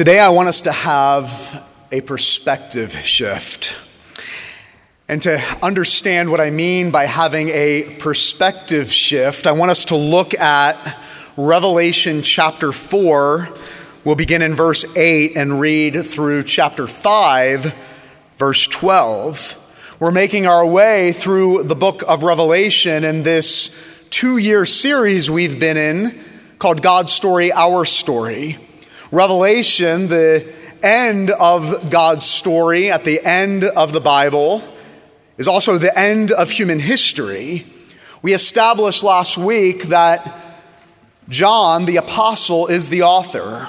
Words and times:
Today, 0.00 0.18
I 0.18 0.30
want 0.30 0.48
us 0.48 0.62
to 0.62 0.72
have 0.72 1.62
a 1.92 2.00
perspective 2.00 2.94
shift. 2.94 3.76
And 5.08 5.20
to 5.20 5.38
understand 5.62 6.30
what 6.30 6.40
I 6.40 6.48
mean 6.48 6.90
by 6.90 7.04
having 7.04 7.50
a 7.50 7.96
perspective 7.98 8.90
shift, 8.90 9.46
I 9.46 9.52
want 9.52 9.72
us 9.72 9.84
to 9.84 9.96
look 9.96 10.32
at 10.32 10.98
Revelation 11.36 12.22
chapter 12.22 12.72
4. 12.72 13.50
We'll 14.02 14.14
begin 14.14 14.40
in 14.40 14.54
verse 14.54 14.86
8 14.96 15.36
and 15.36 15.60
read 15.60 16.06
through 16.06 16.44
chapter 16.44 16.86
5, 16.86 17.74
verse 18.38 18.66
12. 18.68 19.96
We're 20.00 20.12
making 20.12 20.46
our 20.46 20.64
way 20.64 21.12
through 21.12 21.64
the 21.64 21.76
book 21.76 22.04
of 22.08 22.22
Revelation 22.22 23.04
in 23.04 23.22
this 23.22 24.02
two 24.08 24.38
year 24.38 24.64
series 24.64 25.30
we've 25.30 25.60
been 25.60 25.76
in 25.76 26.18
called 26.58 26.80
God's 26.80 27.12
Story, 27.12 27.52
Our 27.52 27.84
Story. 27.84 28.56
Revelation, 29.12 30.06
the 30.06 30.46
end 30.84 31.30
of 31.30 31.90
God's 31.90 32.24
story 32.26 32.92
at 32.92 33.02
the 33.02 33.20
end 33.26 33.64
of 33.64 33.92
the 33.92 34.00
Bible, 34.00 34.62
is 35.36 35.48
also 35.48 35.78
the 35.78 35.98
end 35.98 36.30
of 36.30 36.50
human 36.50 36.78
history. 36.78 37.66
We 38.22 38.34
established 38.34 39.02
last 39.02 39.36
week 39.36 39.84
that 39.84 40.36
John, 41.28 41.86
the 41.86 41.96
apostle, 41.96 42.68
is 42.68 42.88
the 42.88 43.02
author. 43.02 43.68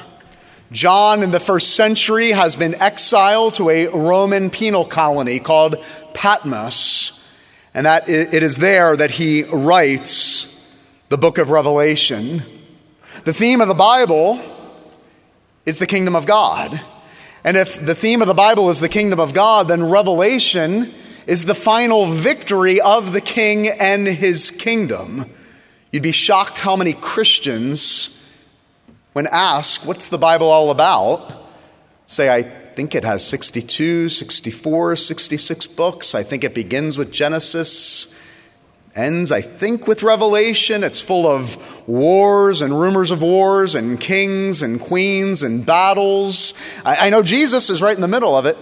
John, 0.72 1.24
in 1.24 1.32
the 1.32 1.40
first 1.40 1.76
century, 1.76 2.32
has 2.32 2.56
been 2.56 2.76
exiled 2.76 3.56
to 3.56 3.70
a 3.72 3.88
Roman 3.88 4.52
penal 4.52 4.86
colony 4.86 5.40
called 5.40 5.84
Patmos, 6.14 7.28
and 7.74 7.88
that 7.88 8.08
it 8.08 8.44
is 8.44 8.58
there 8.58 8.96
that 8.96 9.12
he 9.12 9.44
writes 9.44 10.72
the 11.10 11.18
book 11.18 11.40
of 11.40 11.50
Revelation. 11.50 12.44
The 13.24 13.34
theme 13.34 13.60
of 13.60 13.68
the 13.68 13.74
Bible 13.74 14.40
is 15.66 15.78
the 15.78 15.88
kingdom 15.88 16.16
of 16.16 16.26
God. 16.26 16.82
And 17.44 17.58
if 17.58 17.84
the 17.84 17.96
theme 17.96 18.22
of 18.22 18.28
the 18.28 18.34
Bible 18.34 18.70
is 18.70 18.80
the 18.80 18.90
kingdom 18.90 19.20
of 19.20 19.34
God, 19.34 19.68
then 19.68 19.90
Revelation 19.90 20.94
is 21.28 21.46
the 21.46 21.56
final 21.56 22.08
victory 22.08 22.80
of 22.82 23.14
the 23.14 23.22
king 23.22 23.68
and 23.68 24.08
his 24.08 24.52
kingdom. 24.52 25.26
You'd 25.92 26.04
be 26.04 26.12
shocked 26.12 26.58
how 26.58 26.76
many 26.76 26.94
Christians, 26.94 28.30
when 29.14 29.28
asked, 29.28 29.86
What's 29.86 30.08
the 30.08 30.18
Bible 30.18 30.50
all 30.50 30.70
about? 30.70 31.40
say, 32.12 32.34
I 32.34 32.44
think 32.44 32.94
it 32.94 33.06
has 33.06 33.26
62, 33.26 34.10
64, 34.10 34.96
66 34.98 35.68
books. 35.68 36.14
I 36.14 36.24
think 36.24 36.44
it 36.44 36.54
begins 36.54 36.98
with 36.98 37.12
Genesis 37.12 38.14
ends, 38.96 39.32
I 39.32 39.42
think, 39.42 39.88
with 39.88 40.04
Revelation. 40.04 40.84
It's 40.84 41.00
full 41.00 41.28
of 41.28 41.88
wars 41.88 42.62
and 42.62 42.80
rumors 42.80 43.12
of 43.12 43.22
wars 43.22 43.76
and 43.76 44.00
kings 44.00 44.62
and 44.62 44.80
queens 44.80 45.44
and 45.44 45.66
battles. 45.66 46.54
I, 46.86 47.08
I 47.08 47.10
know 47.10 47.24
Jesus 47.24 47.70
is 47.70 47.82
right 47.82 47.96
in 47.96 48.02
the 48.02 48.08
middle 48.08 48.36
of 48.36 48.46
it, 48.46 48.58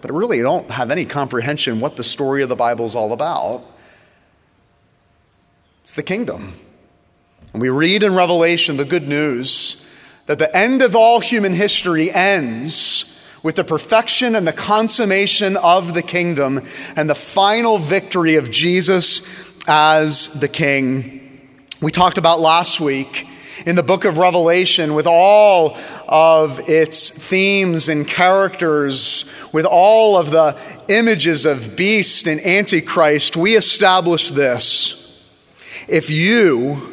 but 0.00 0.10
I 0.10 0.14
really 0.14 0.40
don't 0.40 0.70
have 0.70 0.90
any 0.90 1.04
comprehension 1.04 1.80
what 1.80 1.96
the 1.96 2.04
story 2.04 2.42
of 2.42 2.48
the 2.48 2.56
Bible 2.56 2.86
is 2.86 2.94
all 2.94 3.12
about. 3.12 3.62
It's 5.82 5.94
the 5.94 6.02
kingdom. 6.02 6.54
And 7.52 7.60
we 7.60 7.68
read 7.68 8.02
in 8.02 8.14
Revelation 8.14 8.78
the 8.78 8.84
good 8.84 9.06
news 9.06 9.88
that 10.26 10.38
the 10.38 10.54
end 10.56 10.82
of 10.82 10.96
all 10.96 11.20
human 11.20 11.52
history 11.52 12.10
ends 12.10 13.10
with 13.42 13.56
the 13.56 13.64
perfection 13.64 14.34
and 14.34 14.48
the 14.48 14.52
consummation 14.52 15.56
of 15.58 15.92
the 15.92 16.02
kingdom 16.02 16.62
and 16.96 17.10
the 17.10 17.14
final 17.14 17.76
victory 17.76 18.36
of 18.36 18.50
Jesus 18.50 19.20
as 19.66 20.28
the 20.28 20.48
king. 20.48 21.48
We 21.80 21.90
talked 21.90 22.18
about 22.18 22.40
last 22.40 22.80
week 22.80 23.26
in 23.66 23.76
the 23.76 23.82
book 23.82 24.04
of 24.04 24.18
Revelation 24.18 24.94
with 24.94 25.06
all 25.06 25.76
of 26.08 26.68
its 26.68 27.10
themes 27.10 27.88
and 27.88 28.06
characters, 28.06 29.24
with 29.52 29.64
all 29.64 30.16
of 30.16 30.30
the 30.30 30.58
images 30.88 31.46
of 31.46 31.76
beast 31.76 32.26
and 32.26 32.40
antichrist, 32.44 33.36
we 33.36 33.56
established 33.56 34.34
this. 34.34 35.00
If 35.88 36.10
you 36.10 36.90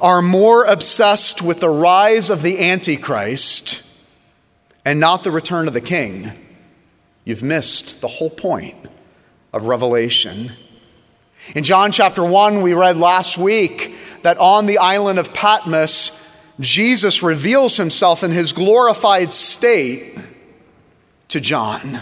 are 0.00 0.22
more 0.22 0.64
obsessed 0.64 1.42
with 1.42 1.60
the 1.60 1.68
rise 1.68 2.30
of 2.30 2.42
the 2.42 2.60
antichrist 2.60 3.82
and 4.84 5.00
not 5.00 5.24
the 5.24 5.30
return 5.30 5.66
of 5.66 5.74
the 5.74 5.80
king, 5.80 6.32
you've 7.24 7.42
missed 7.42 8.00
the 8.00 8.08
whole 8.08 8.30
point 8.30 8.76
of 9.52 9.66
Revelation. 9.66 10.52
In 11.52 11.62
John 11.62 11.92
chapter 11.92 12.24
1, 12.24 12.62
we 12.62 12.72
read 12.72 12.96
last 12.96 13.36
week 13.36 13.94
that 14.22 14.38
on 14.38 14.64
the 14.64 14.78
island 14.78 15.18
of 15.18 15.34
Patmos, 15.34 16.20
Jesus 16.58 17.22
reveals 17.22 17.76
himself 17.76 18.24
in 18.24 18.30
his 18.30 18.52
glorified 18.52 19.32
state 19.32 20.16
to 21.28 21.40
John. 21.40 22.00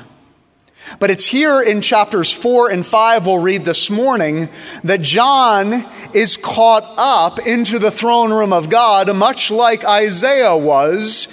But 1.01 1.11
it's 1.11 1.27
here 1.27 1.61
in 1.61 1.81
chapters 1.81 2.33
4 2.33 2.71
and 2.71 2.87
5, 2.87 3.27
we'll 3.27 3.39
read 3.39 3.65
this 3.65 3.91
morning, 3.91 4.49
that 4.85 5.03
John 5.03 5.87
is 6.13 6.37
caught 6.37 6.85
up 6.97 7.41
into 7.45 7.81
the 7.81 7.91
throne 7.91 8.33
room 8.33 8.53
of 8.53 8.71
God, 8.71 9.15
much 9.15 9.51
like 9.51 9.85
Isaiah 9.85 10.57
was 10.57 11.29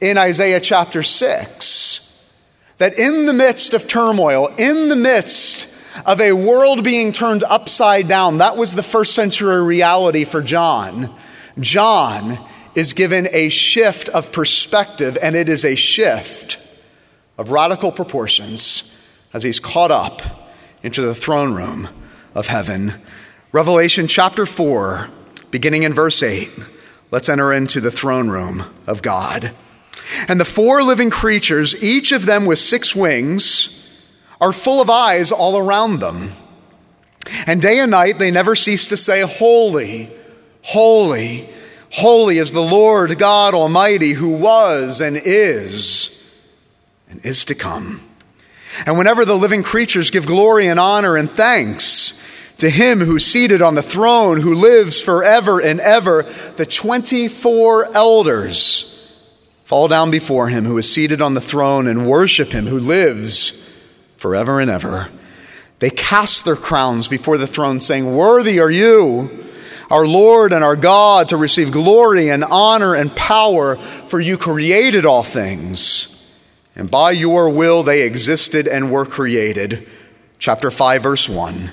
in 0.00 0.18
Isaiah 0.18 0.60
chapter 0.60 1.04
6. 1.04 2.32
That 2.78 2.98
in 2.98 3.26
the 3.26 3.32
midst 3.32 3.74
of 3.74 3.86
turmoil, 3.86 4.48
in 4.58 4.88
the 4.88 4.96
midst 4.96 5.71
of 6.06 6.20
a 6.20 6.32
world 6.32 6.84
being 6.84 7.12
turned 7.12 7.44
upside 7.44 8.08
down. 8.08 8.38
That 8.38 8.56
was 8.56 8.74
the 8.74 8.82
first 8.82 9.14
century 9.14 9.62
reality 9.62 10.24
for 10.24 10.42
John. 10.42 11.14
John 11.60 12.38
is 12.74 12.92
given 12.92 13.28
a 13.32 13.48
shift 13.48 14.08
of 14.08 14.32
perspective, 14.32 15.18
and 15.20 15.36
it 15.36 15.48
is 15.48 15.64
a 15.64 15.74
shift 15.74 16.58
of 17.38 17.50
radical 17.50 17.92
proportions 17.92 18.88
as 19.32 19.42
he's 19.42 19.60
caught 19.60 19.90
up 19.90 20.22
into 20.82 21.02
the 21.02 21.14
throne 21.14 21.54
room 21.54 21.88
of 22.34 22.48
heaven. 22.48 22.94
Revelation 23.52 24.06
chapter 24.06 24.46
4, 24.46 25.08
beginning 25.50 25.82
in 25.82 25.92
verse 25.92 26.22
8. 26.22 26.50
Let's 27.10 27.28
enter 27.28 27.52
into 27.52 27.80
the 27.80 27.90
throne 27.90 28.30
room 28.30 28.64
of 28.86 29.02
God. 29.02 29.52
And 30.26 30.40
the 30.40 30.46
four 30.46 30.82
living 30.82 31.10
creatures, 31.10 31.80
each 31.82 32.12
of 32.12 32.26
them 32.26 32.46
with 32.46 32.58
six 32.58 32.96
wings, 32.96 33.81
are 34.42 34.52
full 34.52 34.80
of 34.80 34.90
eyes 34.90 35.30
all 35.30 35.56
around 35.56 36.00
them. 36.00 36.32
And 37.46 37.62
day 37.62 37.78
and 37.78 37.92
night 37.92 38.18
they 38.18 38.32
never 38.32 38.56
cease 38.56 38.88
to 38.88 38.96
say, 38.96 39.20
Holy, 39.20 40.10
holy, 40.62 41.48
holy 41.92 42.38
is 42.38 42.50
the 42.50 42.60
Lord 42.60 43.16
God 43.20 43.54
Almighty 43.54 44.14
who 44.14 44.30
was 44.30 45.00
and 45.00 45.16
is 45.16 46.28
and 47.08 47.24
is 47.24 47.44
to 47.46 47.54
come. 47.54 48.00
And 48.84 48.98
whenever 48.98 49.24
the 49.24 49.36
living 49.36 49.62
creatures 49.62 50.10
give 50.10 50.26
glory 50.26 50.66
and 50.66 50.80
honor 50.80 51.16
and 51.16 51.30
thanks 51.30 52.20
to 52.58 52.68
him 52.68 52.98
who's 52.98 53.24
seated 53.24 53.62
on 53.62 53.76
the 53.76 53.82
throne, 53.82 54.40
who 54.40 54.54
lives 54.54 55.00
forever 55.00 55.60
and 55.60 55.78
ever, 55.78 56.24
the 56.56 56.66
24 56.66 57.94
elders 57.94 58.88
fall 59.62 59.86
down 59.86 60.10
before 60.10 60.48
him 60.48 60.64
who 60.64 60.76
is 60.78 60.92
seated 60.92 61.22
on 61.22 61.34
the 61.34 61.40
throne 61.40 61.86
and 61.86 62.08
worship 62.08 62.50
him 62.50 62.66
who 62.66 62.80
lives 62.80 63.61
forever 64.22 64.60
and 64.60 64.70
ever. 64.70 65.10
They 65.80 65.90
cast 65.90 66.44
their 66.44 66.54
crowns 66.54 67.08
before 67.08 67.38
the 67.38 67.46
throne, 67.48 67.80
saying, 67.80 68.14
Worthy 68.14 68.60
are 68.60 68.70
you, 68.70 69.44
our 69.90 70.06
Lord 70.06 70.52
and 70.52 70.62
our 70.62 70.76
God, 70.76 71.28
to 71.30 71.36
receive 71.36 71.72
glory 71.72 72.28
and 72.28 72.44
honor 72.44 72.94
and 72.94 73.14
power, 73.16 73.74
for 73.76 74.20
you 74.20 74.38
created 74.38 75.04
all 75.04 75.24
things. 75.24 76.08
And 76.76 76.88
by 76.88 77.10
your 77.10 77.50
will 77.50 77.82
they 77.82 78.02
existed 78.02 78.68
and 78.68 78.92
were 78.92 79.04
created. 79.04 79.88
Chapter 80.38 80.70
5, 80.70 81.02
verse 81.02 81.28
1. 81.28 81.72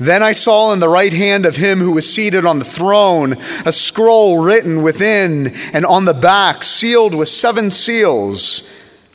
Then 0.00 0.22
I 0.22 0.32
saw 0.32 0.72
in 0.72 0.80
the 0.80 0.88
right 0.88 1.12
hand 1.12 1.46
of 1.46 1.56
him 1.56 1.78
who 1.78 1.92
was 1.92 2.12
seated 2.12 2.44
on 2.44 2.58
the 2.58 2.64
throne 2.64 3.36
a 3.64 3.72
scroll 3.72 4.40
written 4.40 4.82
within 4.82 5.54
and 5.72 5.86
on 5.86 6.06
the 6.06 6.14
back, 6.14 6.64
sealed 6.64 7.14
with 7.14 7.28
seven 7.28 7.70
seals. 7.70 8.68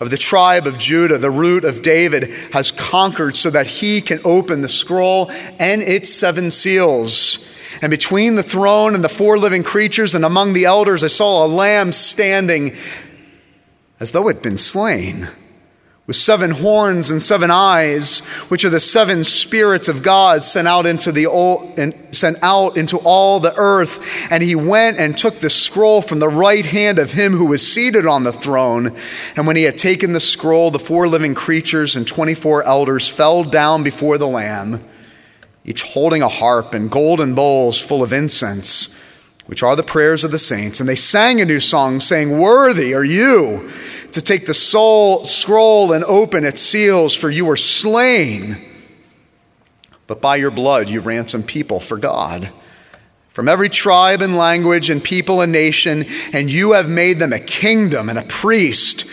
of 0.00 0.10
the 0.10 0.16
tribe 0.16 0.66
of 0.66 0.78
Judah, 0.78 1.18
the 1.18 1.30
root 1.30 1.64
of 1.64 1.82
David, 1.82 2.30
has 2.52 2.70
conquered 2.70 3.36
so 3.36 3.50
that 3.50 3.66
he 3.66 4.00
can 4.00 4.20
open 4.24 4.60
the 4.60 4.68
scroll 4.68 5.30
and 5.58 5.82
its 5.82 6.12
seven 6.12 6.50
seals. 6.50 7.52
And 7.82 7.90
between 7.90 8.34
the 8.34 8.42
throne 8.42 8.94
and 8.94 9.04
the 9.04 9.08
four 9.08 9.38
living 9.38 9.62
creatures 9.62 10.14
and 10.14 10.24
among 10.24 10.52
the 10.52 10.64
elders, 10.64 11.04
I 11.04 11.08
saw 11.08 11.44
a 11.44 11.48
lamb 11.48 11.92
standing 11.92 12.76
as 14.00 14.12
though 14.12 14.28
it 14.28 14.34
had 14.34 14.42
been 14.42 14.56
slain, 14.56 15.28
with 16.08 16.16
seven 16.16 16.50
horns 16.50 17.10
and 17.10 17.20
seven 17.20 17.50
eyes, 17.50 18.20
which 18.48 18.64
are 18.64 18.70
the 18.70 18.80
seven 18.80 19.22
spirits 19.24 19.88
of 19.88 20.02
God 20.02 20.42
sent 20.42 20.66
out 20.66 20.86
into 20.86 21.12
the 21.12 21.26
and 21.76 21.94
sent 22.12 22.38
out 22.40 22.78
into 22.78 22.96
all 23.04 23.38
the 23.40 23.54
earth. 23.56 24.00
And 24.30 24.42
he 24.42 24.54
went 24.54 24.96
and 24.96 25.16
took 25.16 25.40
the 25.40 25.50
scroll 25.50 26.00
from 26.00 26.18
the 26.18 26.28
right 26.28 26.64
hand 26.64 26.98
of 26.98 27.12
him 27.12 27.34
who 27.34 27.44
was 27.44 27.64
seated 27.64 28.06
on 28.06 28.24
the 28.24 28.32
throne. 28.32 28.96
And 29.36 29.46
when 29.46 29.56
he 29.56 29.64
had 29.64 29.78
taken 29.78 30.14
the 30.14 30.18
scroll, 30.18 30.70
the 30.70 30.78
four 30.78 31.06
living 31.06 31.34
creatures 31.34 31.94
and 31.94 32.06
twenty-four 32.06 32.62
elders 32.62 33.06
fell 33.06 33.44
down 33.44 33.82
before 33.82 34.16
the 34.16 34.26
Lamb, 34.26 34.82
each 35.66 35.82
holding 35.82 36.22
a 36.22 36.28
harp 36.28 36.72
and 36.72 36.90
golden 36.90 37.34
bowls 37.34 37.78
full 37.78 38.02
of 38.02 38.14
incense, 38.14 38.98
which 39.44 39.62
are 39.62 39.76
the 39.76 39.82
prayers 39.82 40.24
of 40.24 40.30
the 40.30 40.38
saints. 40.38 40.80
And 40.80 40.88
they 40.88 40.96
sang 40.96 41.42
a 41.42 41.44
new 41.44 41.60
song, 41.60 42.00
saying, 42.00 42.38
"Worthy 42.38 42.94
are 42.94 43.04
you." 43.04 43.70
To 44.12 44.22
take 44.22 44.46
the 44.46 44.54
soul 44.54 45.24
scroll 45.24 45.92
and 45.92 46.04
open 46.04 46.44
its 46.44 46.60
seals, 46.60 47.14
for 47.14 47.30
you 47.30 47.44
were 47.44 47.56
slain. 47.56 48.64
But 50.06 50.20
by 50.20 50.36
your 50.36 50.50
blood 50.50 50.88
you 50.88 51.00
ransomed 51.00 51.46
people 51.46 51.80
for 51.80 51.98
God 51.98 52.50
from 53.38 53.48
every 53.48 53.68
tribe 53.68 54.20
and 54.20 54.36
language 54.36 54.90
and 54.90 55.00
people 55.00 55.40
and 55.42 55.52
nation, 55.52 56.04
and 56.32 56.50
you 56.50 56.72
have 56.72 56.88
made 56.88 57.20
them 57.20 57.32
a 57.32 57.38
kingdom 57.38 58.08
and 58.08 58.18
a 58.18 58.24
priest 58.24 59.04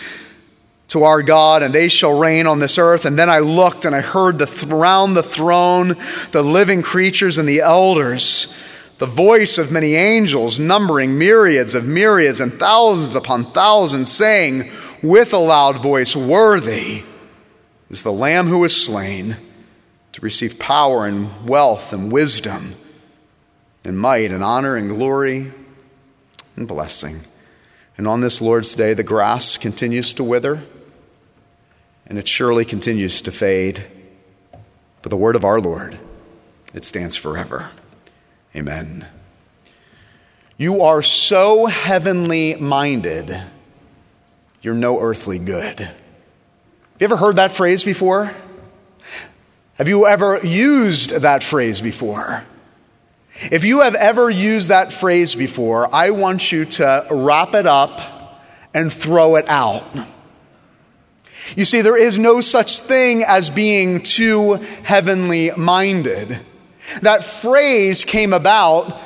to 0.88 1.04
our 1.04 1.22
God, 1.22 1.62
and 1.62 1.72
they 1.72 1.86
shall 1.86 2.18
reign 2.18 2.48
on 2.48 2.58
this 2.58 2.76
earth. 2.76 3.04
And 3.04 3.16
then 3.16 3.30
I 3.30 3.38
looked 3.38 3.84
and 3.84 3.94
I 3.94 4.00
heard 4.00 4.38
the 4.38 4.46
th- 4.46 4.64
around 4.64 5.14
the 5.14 5.22
throne 5.22 5.94
the 6.32 6.42
living 6.42 6.82
creatures 6.82 7.38
and 7.38 7.48
the 7.48 7.60
elders, 7.60 8.52
the 8.98 9.06
voice 9.06 9.58
of 9.58 9.70
many 9.70 9.94
angels, 9.94 10.58
numbering 10.58 11.16
myriads 11.16 11.76
of 11.76 11.86
myriads 11.86 12.40
and 12.40 12.52
thousands 12.52 13.14
upon 13.14 13.52
thousands, 13.52 14.10
saying, 14.10 14.72
with 15.02 15.32
a 15.32 15.38
loud 15.38 15.82
voice, 15.82 16.16
Worthy 16.16 17.02
is 17.90 18.02
the 18.02 18.12
Lamb 18.12 18.46
who 18.48 18.58
was 18.58 18.84
slain 18.84 19.36
to 20.12 20.20
receive 20.20 20.58
power 20.58 21.06
and 21.06 21.46
wealth 21.46 21.92
and 21.92 22.10
wisdom 22.10 22.74
and 23.84 23.98
might 23.98 24.32
and 24.32 24.42
honor 24.42 24.76
and 24.76 24.88
glory 24.88 25.52
and 26.56 26.66
blessing. 26.66 27.20
And 27.98 28.08
on 28.08 28.20
this 28.20 28.40
Lord's 28.40 28.74
Day, 28.74 28.94
the 28.94 29.02
grass 29.02 29.56
continues 29.56 30.12
to 30.14 30.24
wither 30.24 30.62
and 32.06 32.18
it 32.18 32.28
surely 32.28 32.64
continues 32.64 33.20
to 33.22 33.32
fade. 33.32 33.84
But 35.02 35.10
the 35.10 35.16
word 35.16 35.36
of 35.36 35.44
our 35.44 35.60
Lord, 35.60 35.98
it 36.74 36.84
stands 36.84 37.16
forever. 37.16 37.70
Amen. 38.54 39.06
You 40.56 40.80
are 40.82 41.02
so 41.02 41.66
heavenly 41.66 42.54
minded 42.54 43.42
you're 44.66 44.74
no 44.74 44.98
earthly 45.00 45.38
good. 45.38 45.78
Have 45.78 45.94
you 46.98 47.04
ever 47.04 47.16
heard 47.16 47.36
that 47.36 47.52
phrase 47.52 47.84
before? 47.84 48.34
Have 49.74 49.86
you 49.86 50.08
ever 50.08 50.44
used 50.44 51.10
that 51.10 51.44
phrase 51.44 51.80
before? 51.80 52.42
If 53.52 53.62
you 53.64 53.82
have 53.82 53.94
ever 53.94 54.28
used 54.28 54.70
that 54.70 54.92
phrase 54.92 55.36
before, 55.36 55.94
I 55.94 56.10
want 56.10 56.50
you 56.50 56.64
to 56.64 57.06
wrap 57.12 57.54
it 57.54 57.68
up 57.68 58.42
and 58.74 58.92
throw 58.92 59.36
it 59.36 59.46
out. 59.46 59.84
You 61.54 61.64
see, 61.64 61.80
there 61.80 61.96
is 61.96 62.18
no 62.18 62.40
such 62.40 62.80
thing 62.80 63.22
as 63.22 63.50
being 63.50 64.02
too 64.02 64.54
heavenly 64.82 65.52
minded. 65.52 66.40
That 67.02 67.22
phrase 67.22 68.04
came 68.04 68.32
about 68.32 69.00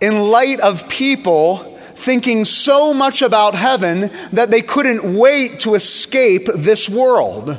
in 0.00 0.30
light 0.30 0.60
of 0.60 0.88
people 0.88 1.71
thinking 2.02 2.44
so 2.44 2.92
much 2.92 3.22
about 3.22 3.54
heaven 3.54 4.10
that 4.32 4.50
they 4.50 4.60
couldn't 4.60 5.16
wait 5.16 5.60
to 5.60 5.74
escape 5.74 6.46
this 6.54 6.88
world. 6.88 7.58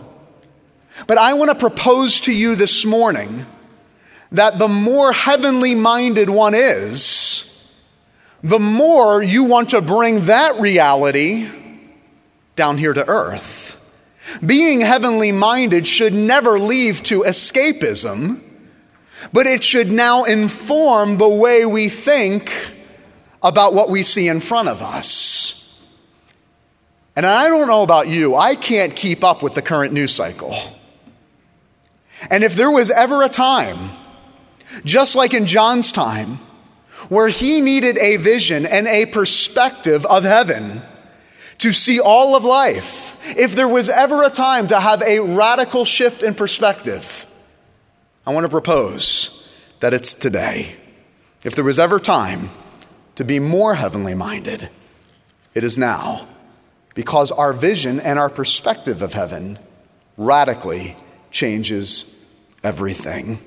But 1.08 1.18
I 1.18 1.34
want 1.34 1.50
to 1.50 1.56
propose 1.56 2.20
to 2.22 2.34
you 2.34 2.56
this 2.56 2.86
morning 2.86 3.46
that 4.32 4.60
the 4.60 4.68
more 4.68 5.12
heavenly 5.14 5.76
minded 5.76 6.30
one 6.30 6.54
is, 6.54 7.50
the 8.44 8.60
more 8.60 9.24
you 9.24 9.46
want 9.46 9.70
to 9.70 9.82
bring 9.82 10.26
that 10.26 10.60
reality 10.60 11.50
down 12.56 12.78
here 12.78 12.94
to 12.94 13.08
earth. 13.08 13.80
Being 14.46 14.82
heavenly 14.82 15.32
minded 15.32 15.88
should 15.88 16.14
never 16.14 16.60
lead 16.60 16.96
to 17.06 17.24
escapism, 17.24 18.42
but 19.32 19.48
it 19.48 19.64
should 19.64 19.92
now 19.92 20.24
inform 20.24 21.18
the 21.18 21.28
way 21.28 21.66
we 21.66 21.90
think 21.90 22.52
about 23.44 23.74
what 23.74 23.90
we 23.90 24.02
see 24.02 24.28
in 24.28 24.40
front 24.40 24.70
of 24.70 24.82
us. 24.82 25.84
And 27.16 27.26
I 27.26 27.48
don't 27.48 27.68
know 27.68 27.84
about 27.84 28.08
you, 28.08 28.36
I 28.36 28.56
can't 28.56 28.96
keep 28.96 29.24
up 29.24 29.44
with 29.44 29.54
the 29.54 29.62
current 29.62 29.94
news 29.94 30.14
cycle. 30.14 30.56
And 32.30 32.44
if 32.44 32.56
there 32.56 32.72
was 32.72 32.90
ever 32.90 33.22
a 33.22 33.30
time, 33.30 33.92
just 34.86 35.16
like 35.16 35.34
in 35.34 35.46
John's 35.46 35.92
time, 35.92 36.40
where 37.10 37.28
he 37.28 37.60
needed 37.60 37.98
a 37.98 38.16
vision 38.16 38.66
and 38.66 38.88
a 38.88 39.06
perspective 39.06 40.06
of 40.06 40.24
heaven 40.24 40.82
to 41.60 41.74
see 41.74 42.00
all 42.00 42.36
of 42.36 42.46
life, 42.46 43.20
if 43.38 43.56
there 43.56 43.68
was 43.68 43.90
ever 43.90 44.24
a 44.24 44.30
time 44.30 44.68
to 44.68 44.80
have 44.80 45.02
a 45.02 45.20
radical 45.20 45.86
shift 45.86 46.24
in 46.24 46.34
perspective, 46.34 47.28
I 48.26 48.34
want 48.34 48.46
to 48.46 48.50
propose 48.50 49.52
that 49.82 49.94
it's 49.94 50.14
today. 50.14 50.76
If 51.44 51.56
there 51.56 51.66
was 51.66 51.78
ever 51.78 52.00
time 52.00 52.50
to 53.16 53.24
be 53.24 53.40
more 53.40 53.76
heavenly 53.76 54.16
minded, 54.16 54.70
it 55.54 55.64
is 55.64 55.78
now, 55.78 56.28
because 56.96 57.32
our 57.32 57.54
vision 57.54 58.00
and 58.00 58.18
our 58.18 58.30
perspective 58.30 59.02
of 59.02 59.14
heaven 59.14 59.60
radically 60.18 60.96
changes 61.32 62.26
everything. 62.64 63.40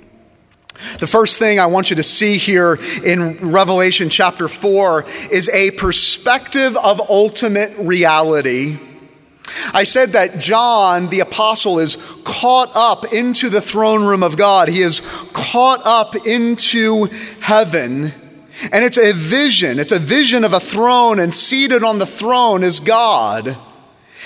The 0.98 1.06
first 1.06 1.38
thing 1.38 1.58
I 1.58 1.66
want 1.66 1.90
you 1.90 1.96
to 1.96 2.02
see 2.02 2.36
here 2.36 2.78
in 3.02 3.50
Revelation 3.52 4.10
chapter 4.10 4.46
4 4.46 5.04
is 5.30 5.48
a 5.48 5.70
perspective 5.72 6.76
of 6.76 7.00
ultimate 7.08 7.72
reality. 7.78 8.78
I 9.72 9.84
said 9.84 10.12
that 10.12 10.38
John, 10.38 11.08
the 11.08 11.20
apostle, 11.20 11.78
is 11.78 11.96
caught 12.24 12.72
up 12.74 13.12
into 13.12 13.48
the 13.48 13.60
throne 13.60 14.04
room 14.04 14.22
of 14.22 14.36
God. 14.36 14.68
He 14.68 14.82
is 14.82 15.00
caught 15.32 15.80
up 15.86 16.26
into 16.26 17.06
heaven. 17.40 18.12
And 18.72 18.84
it's 18.84 18.98
a 18.98 19.12
vision. 19.12 19.78
It's 19.78 19.92
a 19.92 19.98
vision 19.98 20.44
of 20.44 20.52
a 20.52 20.60
throne, 20.60 21.18
and 21.18 21.32
seated 21.32 21.82
on 21.82 21.98
the 21.98 22.06
throne 22.06 22.62
is 22.62 22.80
God. 22.80 23.56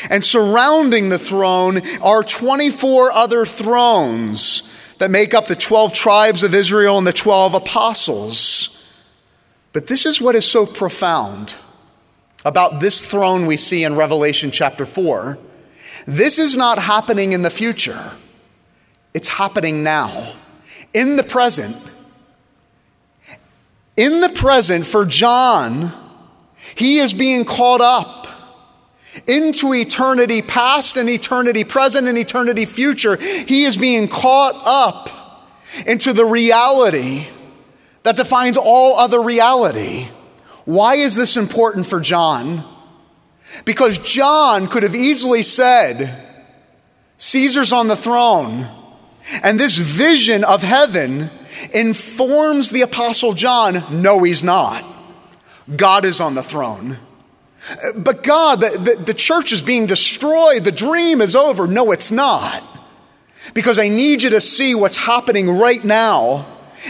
And 0.09 0.25
surrounding 0.25 1.09
the 1.09 1.19
throne 1.19 1.83
are 2.01 2.23
24 2.23 3.13
other 3.13 3.45
thrones 3.45 4.73
that 4.99 5.11
make 5.11 5.35
up 5.35 5.47
the 5.47 5.57
12 5.57 5.93
tribes 5.93 6.43
of 6.43 6.55
Israel 6.55 6.99
and 6.99 7.07
the 7.07 7.13
12 7.13 7.55
apostles. 7.55 8.77
But 9.73 9.87
this 9.87 10.07
is 10.07 10.21
what 10.21 10.37
is 10.37 10.51
so 10.51 10.67
profound 10.67 11.55
about 12.45 12.81
this 12.81 13.05
throne 13.05 13.47
we 13.47 13.57
see 13.57 13.85
in 13.85 13.97
Revelation 13.97 14.51
chapter 14.51 14.87
4. 14.87 15.39
This 16.07 16.39
is 16.39 16.57
not 16.57 16.79
happening 16.79 17.33
in 17.33 17.43
the 17.43 17.51
future, 17.51 18.13
it's 19.13 19.29
happening 19.29 19.83
now, 19.83 20.35
in 20.95 21.17
the 21.17 21.23
present. 21.23 21.77
In 24.01 24.23
the 24.23 24.31
present, 24.31 24.87
for 24.87 25.05
John, 25.05 25.93
he 26.75 26.97
is 26.97 27.13
being 27.13 27.45
caught 27.45 27.83
up 27.83 28.29
into 29.27 29.75
eternity 29.75 30.41
past 30.41 30.97
and 30.97 31.11
eternity 31.11 31.65
present 31.65 32.09
and 32.09 32.17
eternity 32.17 32.65
future. 32.65 33.17
He 33.19 33.65
is 33.65 33.77
being 33.77 34.09
caught 34.09 34.55
up 34.65 35.51
into 35.85 36.15
the 36.15 36.25
reality 36.25 37.27
that 38.03 38.17
defines 38.17 38.57
all 38.57 38.99
other 38.99 39.21
reality. 39.21 40.09
Why 40.65 40.95
is 40.95 41.15
this 41.15 41.37
important 41.37 41.85
for 41.85 42.01
John? 42.01 42.65
Because 43.67 43.99
John 43.99 44.67
could 44.67 44.83
have 44.83 44.95
easily 44.95 45.43
said, 45.43 46.27
Caesar's 47.19 47.75
on 47.75 47.89
the 47.89 47.97
throne, 47.97 48.67
and 49.43 49.61
this 49.61 49.77
vision 49.77 50.43
of 50.43 50.63
heaven 50.63 51.31
informs 51.73 52.71
the 52.71 52.83
Apostle 52.83 53.35
John 53.35 54.03
no, 54.03 54.23
he's 54.23 54.43
not. 54.45 54.85
God 55.75 56.05
is 56.05 56.21
on 56.21 56.35
the 56.35 56.43
throne. 56.43 56.99
But 57.97 58.23
God, 58.23 58.61
the, 58.61 58.71
the, 58.79 59.05
the, 59.05 59.15
church 59.15 59.53
is 59.53 59.61
being 59.61 59.87
destroyed. 59.87 60.65
The 60.65 60.73
dream 60.73 61.21
is 61.21 61.37
over. 61.37 61.67
No, 61.67 61.93
it's 61.93 62.11
not. 62.11 62.65
Because 63.53 63.79
I 63.79 63.89
need 63.89 64.23
you 64.23 64.31
to 64.31 64.41
see 64.41 64.75
what's 64.75 64.97
happening 64.97 65.51
right 65.51 65.85
now 65.85 66.47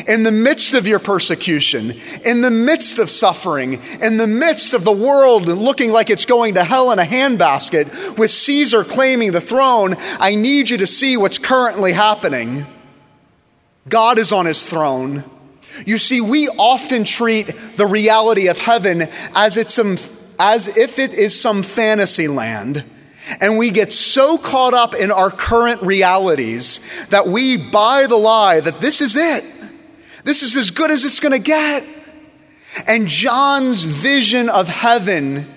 in 0.07 0.23
the 0.23 0.33
midst 0.33 0.75
of 0.75 0.87
your 0.87 1.01
persecution, 1.01 1.93
in 2.25 2.43
the 2.43 2.51
midst 2.51 3.01
of 3.01 3.11
suffering, 3.11 3.81
in 4.01 4.17
the 4.17 4.27
midst 4.27 4.73
of 4.73 4.85
the 4.85 4.93
world 4.93 5.49
looking 5.49 5.91
like 5.91 6.11
it's 6.11 6.25
going 6.25 6.55
to 6.55 6.63
hell 6.63 6.93
in 6.93 7.01
a 7.01 7.05
handbasket, 7.05 8.17
with 8.17 8.31
Caesar 8.31 8.85
claiming 8.85 9.33
the 9.33 9.41
throne. 9.41 9.97
I 10.21 10.37
need 10.37 10.71
you 10.71 10.79
to 10.79 10.87
see 10.87 11.17
what's 11.17 11.39
currently 11.39 11.93
happening. 11.93 12.67
God 13.89 14.19
is 14.19 14.33
on 14.33 14.47
his 14.47 14.69
throne. 14.69 15.25
You 15.87 15.99
see, 15.99 16.21
we 16.21 16.49
often 16.49 17.05
treat 17.05 17.47
the 17.77 17.87
reality 17.87 18.49
of 18.49 18.59
heaven 18.59 19.09
as, 19.35 19.57
it's 19.57 19.75
some, 19.75 19.97
as 20.39 20.77
if 20.77 20.99
it 20.99 21.13
is 21.13 21.39
some 21.39 21.63
fantasy 21.63 22.29
land. 22.29 22.85
And 23.41 23.59
we 23.59 23.71
get 23.71 23.93
so 23.93 24.37
caught 24.39 24.75
up 24.75 24.95
in 24.95 25.11
our 25.11 25.31
current 25.31 25.83
realities 25.83 26.81
that 27.09 27.29
we 27.29 27.57
buy 27.57 28.07
the 28.07 28.17
lie 28.17 28.61
that 28.61 28.81
this 28.81 29.01
is 29.01 29.17
it. 29.17 29.45
This 30.25 30.43
is 30.43 30.57
as 30.57 30.71
good 30.71 30.91
as 30.91 31.05
it's 31.05 31.21
going 31.21 31.33
to 31.33 31.39
get. 31.39 31.85
And 32.87 33.07
John's 33.07 33.85
vision 33.85 34.49
of 34.49 34.69
heaven 34.69 35.49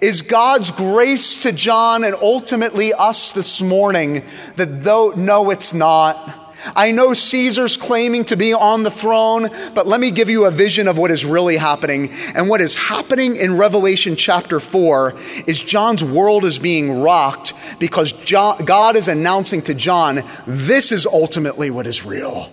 is 0.00 0.22
God's 0.22 0.70
grace 0.70 1.38
to 1.38 1.52
John 1.52 2.04
and 2.04 2.14
ultimately 2.14 2.92
us 2.92 3.32
this 3.32 3.60
morning 3.60 4.24
that 4.56 4.84
though, 4.84 5.12
no, 5.16 5.50
it's 5.50 5.72
not. 5.72 6.39
I 6.76 6.92
know 6.92 7.14
Caesar's 7.14 7.76
claiming 7.76 8.24
to 8.26 8.36
be 8.36 8.52
on 8.52 8.82
the 8.82 8.90
throne, 8.90 9.48
but 9.74 9.86
let 9.86 10.00
me 10.00 10.10
give 10.10 10.28
you 10.28 10.44
a 10.44 10.50
vision 10.50 10.88
of 10.88 10.98
what 10.98 11.10
is 11.10 11.24
really 11.24 11.56
happening. 11.56 12.10
And 12.34 12.48
what 12.48 12.60
is 12.60 12.76
happening 12.76 13.36
in 13.36 13.56
Revelation 13.56 14.16
chapter 14.16 14.60
4 14.60 15.14
is 15.46 15.62
John's 15.62 16.04
world 16.04 16.44
is 16.44 16.58
being 16.58 17.00
rocked 17.00 17.54
because 17.78 18.12
God 18.12 18.96
is 18.96 19.08
announcing 19.08 19.62
to 19.62 19.74
John, 19.74 20.22
this 20.46 20.92
is 20.92 21.06
ultimately 21.06 21.70
what 21.70 21.86
is 21.86 22.04
real. 22.04 22.52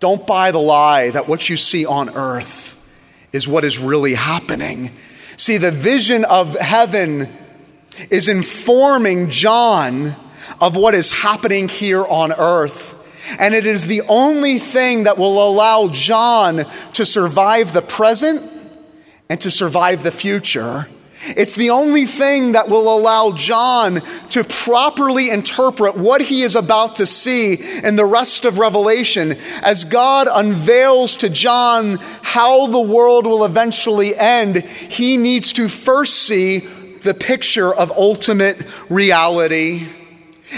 Don't 0.00 0.26
buy 0.26 0.50
the 0.50 0.58
lie 0.58 1.10
that 1.10 1.28
what 1.28 1.48
you 1.48 1.56
see 1.56 1.86
on 1.86 2.10
earth 2.10 2.70
is 3.32 3.46
what 3.46 3.64
is 3.64 3.78
really 3.78 4.14
happening. 4.14 4.90
See, 5.36 5.58
the 5.58 5.70
vision 5.70 6.24
of 6.24 6.54
heaven 6.56 7.32
is 8.10 8.28
informing 8.28 9.30
John 9.30 10.16
of 10.60 10.76
what 10.76 10.94
is 10.94 11.10
happening 11.10 11.68
here 11.68 12.04
on 12.04 12.32
earth. 12.32 12.98
And 13.38 13.54
it 13.54 13.66
is 13.66 13.86
the 13.86 14.02
only 14.02 14.58
thing 14.58 15.04
that 15.04 15.18
will 15.18 15.46
allow 15.46 15.88
John 15.88 16.66
to 16.94 17.06
survive 17.06 17.72
the 17.72 17.82
present 17.82 18.50
and 19.28 19.40
to 19.40 19.50
survive 19.50 20.02
the 20.02 20.10
future. 20.10 20.88
It's 21.24 21.54
the 21.54 21.70
only 21.70 22.04
thing 22.04 22.52
that 22.52 22.68
will 22.68 22.92
allow 22.92 23.32
John 23.32 24.00
to 24.30 24.42
properly 24.42 25.30
interpret 25.30 25.96
what 25.96 26.20
he 26.20 26.42
is 26.42 26.56
about 26.56 26.96
to 26.96 27.06
see 27.06 27.54
in 27.54 27.94
the 27.94 28.04
rest 28.04 28.44
of 28.44 28.58
Revelation 28.58 29.36
as 29.62 29.84
God 29.84 30.28
unveils 30.30 31.16
to 31.18 31.28
John 31.28 31.98
how 32.22 32.66
the 32.66 32.80
world 32.80 33.26
will 33.26 33.44
eventually 33.44 34.16
end. 34.16 34.64
He 34.64 35.16
needs 35.16 35.52
to 35.54 35.68
first 35.68 36.14
see 36.14 36.58
the 36.58 37.14
picture 37.14 37.72
of 37.72 37.92
ultimate 37.92 38.66
reality. 38.88 39.86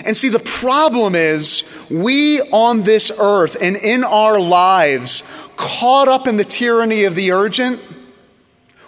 And 0.04 0.16
see, 0.16 0.28
the 0.28 0.40
problem 0.40 1.14
is 1.14 1.62
we 1.90 2.40
on 2.40 2.82
this 2.82 3.10
earth 3.18 3.56
and 3.60 3.76
in 3.76 4.04
our 4.04 4.40
lives, 4.40 5.22
caught 5.56 6.08
up 6.08 6.26
in 6.26 6.36
the 6.36 6.44
tyranny 6.44 7.04
of 7.04 7.14
the 7.14 7.32
urgent, 7.32 7.80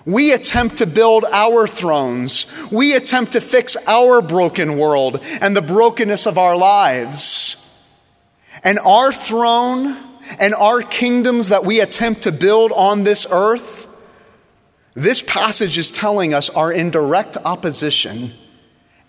we 0.07 0.33
attempt 0.33 0.79
to 0.79 0.87
build 0.87 1.25
our 1.33 1.67
thrones. 1.67 2.47
We 2.71 2.95
attempt 2.95 3.33
to 3.33 3.41
fix 3.41 3.76
our 3.88 4.23
broken 4.23 4.79
world 4.79 5.19
and 5.41 5.57
the 5.57 5.62
brokenness 5.62 6.26
of 6.26 6.38
our 6.38 6.57
lives. 6.57 7.62
And 8.62 8.79
our 8.79 9.12
throne 9.12 9.97
and 10.38 10.55
our 10.55 10.81
kingdoms 10.81 11.49
that 11.49 11.65
we 11.65 11.81
attempt 11.81 12.23
to 12.23 12.33
build 12.33 12.71
on 12.73 13.03
this 13.03 13.26
earth, 13.31 13.88
this 14.95 15.23
passage 15.23 15.76
is 15.76 15.91
telling 15.91 16.33
us 16.33 16.50
are 16.50 16.73
in 16.73 16.91
direct 16.91 17.37
opposition 17.37 18.33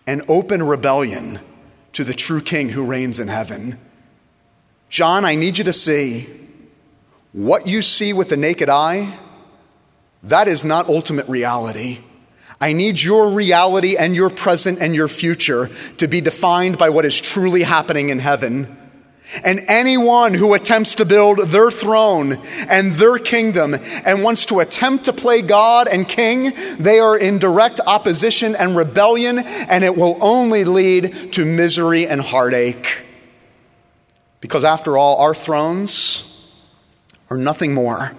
and 0.08 0.24
open 0.27 0.63
rebellion 0.63 1.39
to 1.97 2.03
the 2.03 2.13
true 2.13 2.41
king 2.41 2.69
who 2.69 2.85
reigns 2.85 3.19
in 3.19 3.27
heaven. 3.27 3.75
John, 4.87 5.25
I 5.25 5.33
need 5.33 5.57
you 5.57 5.63
to 5.63 5.73
see 5.73 6.27
what 7.31 7.65
you 7.65 7.81
see 7.81 8.13
with 8.13 8.29
the 8.29 8.37
naked 8.37 8.69
eye 8.69 9.17
that 10.21 10.47
is 10.47 10.63
not 10.63 10.89
ultimate 10.89 11.27
reality. 11.27 11.97
I 12.61 12.73
need 12.73 13.01
your 13.01 13.31
reality 13.31 13.97
and 13.97 14.15
your 14.15 14.29
present 14.29 14.77
and 14.79 14.93
your 14.93 15.07
future 15.07 15.71
to 15.97 16.07
be 16.07 16.21
defined 16.21 16.77
by 16.77 16.89
what 16.89 17.03
is 17.03 17.19
truly 17.19 17.63
happening 17.63 18.09
in 18.09 18.19
heaven. 18.19 18.77
And 19.43 19.62
anyone 19.67 20.34
who 20.34 20.53
attempts 20.53 20.96
to 20.96 21.05
build 21.05 21.39
their 21.39 21.69
throne 21.69 22.39
and 22.69 22.93
their 22.96 23.17
kingdom 23.17 23.75
and 24.05 24.24
wants 24.24 24.46
to 24.48 24.60
attempt 24.60 25.05
to 25.05 25.13
play 25.13 25.41
God 25.41 25.88
and 25.88 26.07
king, 26.07 26.53
they 26.77 27.00
are 27.00 27.17
in 27.17 27.38
direct 27.38 27.79
opposition 27.86 28.55
and 28.55 28.75
rebellion, 28.75 29.39
and 29.39 29.84
it 29.84 29.98
will 29.98 30.17
only 30.22 30.63
lead 30.63 31.34
to 31.34 31.46
misery 31.46 32.07
and 32.07 32.22
heartache. 32.22 33.03
Because 34.39 34.63
after 34.63 34.98
all, 34.98 35.17
our 35.17 35.36
thrones 35.36 36.51
are 37.29 37.38
nothing 37.38 37.74
more 37.74 38.13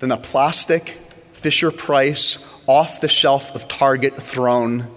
than 0.00 0.10
a 0.10 0.16
plastic 0.16 0.98
Fisher 1.32 1.70
Price 1.70 2.38
off 2.66 3.00
the 3.00 3.08
shelf 3.08 3.54
of 3.54 3.68
Target 3.68 4.20
throne. 4.20 4.88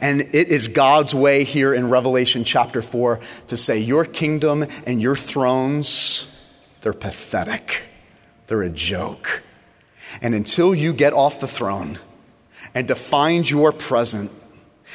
And 0.00 0.22
it 0.34 0.48
is 0.48 0.68
God's 0.68 1.14
way 1.14 1.44
here 1.44 1.74
in 1.74 1.90
Revelation 1.90 2.44
chapter 2.44 2.82
4 2.82 3.20
to 3.48 3.56
say, 3.56 3.78
Your 3.78 4.04
kingdom 4.04 4.66
and 4.86 5.02
your 5.02 5.16
thrones, 5.16 6.30
they're 6.80 6.92
pathetic. 6.92 7.82
They're 8.46 8.62
a 8.62 8.70
joke. 8.70 9.42
And 10.22 10.34
until 10.34 10.74
you 10.74 10.92
get 10.92 11.12
off 11.12 11.40
the 11.40 11.48
throne 11.48 11.98
and 12.74 12.88
to 12.88 12.94
find 12.94 13.48
your 13.48 13.72
present 13.72 14.30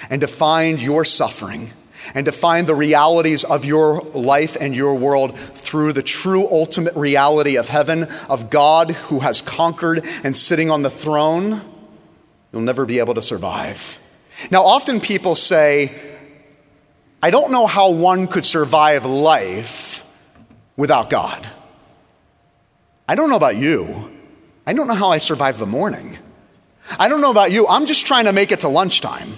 and 0.10 0.22
to 0.22 0.28
find 0.28 0.82
your 0.82 1.04
suffering 1.04 1.72
and 2.16 2.26
to 2.26 2.32
find 2.32 2.68
the 2.68 2.76
realities 2.76 3.44
of 3.44 3.66
your 3.66 4.02
life 4.14 4.56
and 4.60 4.76
your 4.76 4.96
world 4.96 5.38
through 5.38 5.94
the 5.94 6.04
true 6.04 6.48
ultimate 6.48 6.96
reality 6.96 7.58
of 7.58 7.68
heaven, 7.68 8.08
of 8.30 8.50
God 8.50 8.92
who 8.92 9.20
has 9.20 9.42
conquered 9.42 10.06
and 10.24 10.36
sitting 10.36 10.72
on 10.72 10.82
the 10.82 10.90
throne, 10.90 11.62
you'll 12.54 12.62
never 12.62 12.86
be 12.86 13.00
able 13.00 13.16
to 13.16 13.22
survive. 13.22 13.99
Now, 14.52 14.64
often 14.64 15.02
people 15.02 15.36
say, 15.36 15.94
I 17.22 17.32
don't 17.32 17.52
know 17.52 17.68
how 17.68 17.92
one 17.92 18.28
could 18.28 18.46
survive 18.46 19.06
life 19.06 20.06
without 20.78 21.10
God. 21.10 21.48
I 23.08 23.16
don't 23.16 23.30
know 23.30 23.36
about 23.36 23.58
you. 23.58 24.12
I 24.66 24.74
don't 24.74 24.88
know 24.88 24.94
how 24.94 25.10
I 25.10 25.18
survive 25.18 25.58
the 25.58 25.66
morning. 25.66 26.18
I 26.98 27.10
don't 27.10 27.22
know 27.22 27.32
about 27.32 27.52
you. 27.52 27.68
I'm 27.68 27.86
just 27.86 28.06
trying 28.06 28.26
to 28.26 28.34
make 28.34 28.52
it 28.52 28.62
to 28.62 28.70
lunchtime. 28.70 29.34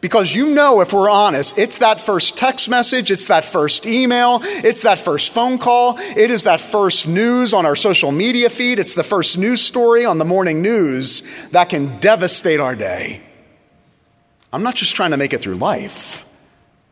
Because 0.00 0.34
you 0.34 0.50
know, 0.50 0.82
if 0.82 0.92
we're 0.92 1.08
honest, 1.08 1.56
it's 1.56 1.78
that 1.78 1.98
first 1.98 2.36
text 2.36 2.68
message, 2.68 3.10
it's 3.10 3.28
that 3.28 3.46
first 3.46 3.86
email, 3.86 4.40
it's 4.42 4.82
that 4.82 4.98
first 4.98 5.32
phone 5.32 5.56
call, 5.56 5.96
it 5.98 6.30
is 6.30 6.44
that 6.44 6.60
first 6.60 7.08
news 7.08 7.54
on 7.54 7.64
our 7.64 7.74
social 7.74 8.12
media 8.12 8.50
feed, 8.50 8.78
it's 8.78 8.92
the 8.92 9.02
first 9.02 9.38
news 9.38 9.62
story 9.62 10.04
on 10.04 10.18
the 10.18 10.24
morning 10.26 10.60
news 10.60 11.22
that 11.52 11.70
can 11.70 11.98
devastate 12.00 12.60
our 12.60 12.76
day. 12.76 13.22
I'm 14.54 14.62
not 14.62 14.76
just 14.76 14.94
trying 14.94 15.10
to 15.10 15.16
make 15.16 15.32
it 15.32 15.42
through 15.42 15.56
life, 15.56 16.24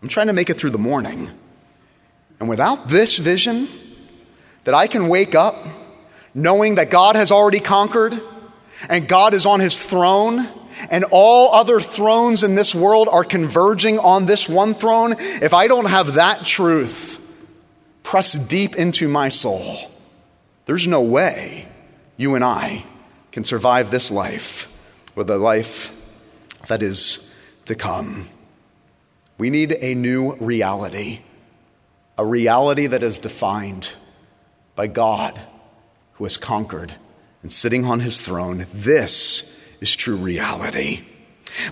I'm 0.02 0.08
trying 0.08 0.26
to 0.26 0.32
make 0.32 0.50
it 0.50 0.58
through 0.58 0.70
the 0.70 0.78
morning. 0.78 1.30
And 2.40 2.48
without 2.48 2.88
this 2.88 3.18
vision, 3.18 3.68
that 4.64 4.74
I 4.74 4.88
can 4.88 5.06
wake 5.06 5.36
up 5.36 5.54
knowing 6.34 6.74
that 6.74 6.90
God 6.90 7.14
has 7.14 7.30
already 7.30 7.60
conquered 7.60 8.20
and 8.88 9.06
God 9.06 9.32
is 9.32 9.46
on 9.46 9.60
his 9.60 9.84
throne 9.84 10.48
and 10.90 11.04
all 11.12 11.54
other 11.54 11.78
thrones 11.78 12.42
in 12.42 12.56
this 12.56 12.74
world 12.74 13.08
are 13.08 13.22
converging 13.22 14.00
on 14.00 14.26
this 14.26 14.48
one 14.48 14.74
throne, 14.74 15.14
if 15.18 15.54
I 15.54 15.68
don't 15.68 15.84
have 15.84 16.14
that 16.14 16.44
truth 16.44 17.24
pressed 18.02 18.48
deep 18.48 18.74
into 18.74 19.06
my 19.06 19.28
soul, 19.28 19.76
there's 20.64 20.88
no 20.88 21.02
way 21.02 21.68
you 22.16 22.34
and 22.34 22.42
I 22.42 22.84
can 23.30 23.44
survive 23.44 23.92
this 23.92 24.10
life 24.10 24.68
with 25.14 25.30
a 25.30 25.38
life 25.38 25.94
that 26.66 26.82
is 26.82 27.31
to 27.66 27.74
come. 27.74 28.28
We 29.38 29.50
need 29.50 29.72
a 29.80 29.94
new 29.94 30.34
reality, 30.36 31.20
a 32.16 32.24
reality 32.24 32.86
that 32.86 33.02
is 33.02 33.18
defined 33.18 33.94
by 34.74 34.86
God 34.86 35.40
who 36.14 36.24
has 36.24 36.36
conquered 36.36 36.94
and 37.42 37.50
sitting 37.50 37.84
on 37.84 38.00
his 38.00 38.20
throne. 38.20 38.66
This 38.72 39.76
is 39.80 39.96
true 39.96 40.16
reality. 40.16 41.04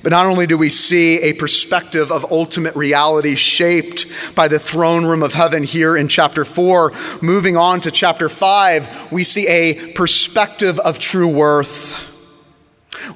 But 0.02 0.10
not 0.10 0.26
only 0.26 0.46
do 0.46 0.58
we 0.58 0.68
see 0.68 1.20
a 1.20 1.32
perspective 1.32 2.12
of 2.12 2.30
ultimate 2.30 2.76
reality 2.76 3.34
shaped 3.34 4.06
by 4.34 4.48
the 4.48 4.58
throne 4.58 5.06
room 5.06 5.22
of 5.22 5.32
heaven 5.32 5.62
here 5.62 5.96
in 5.96 6.08
chapter 6.08 6.44
4, 6.44 6.92
moving 7.22 7.56
on 7.56 7.80
to 7.82 7.90
chapter 7.90 8.28
5, 8.28 9.12
we 9.12 9.24
see 9.24 9.46
a 9.48 9.92
perspective 9.92 10.78
of 10.80 10.98
true 10.98 11.28
worth. 11.28 12.09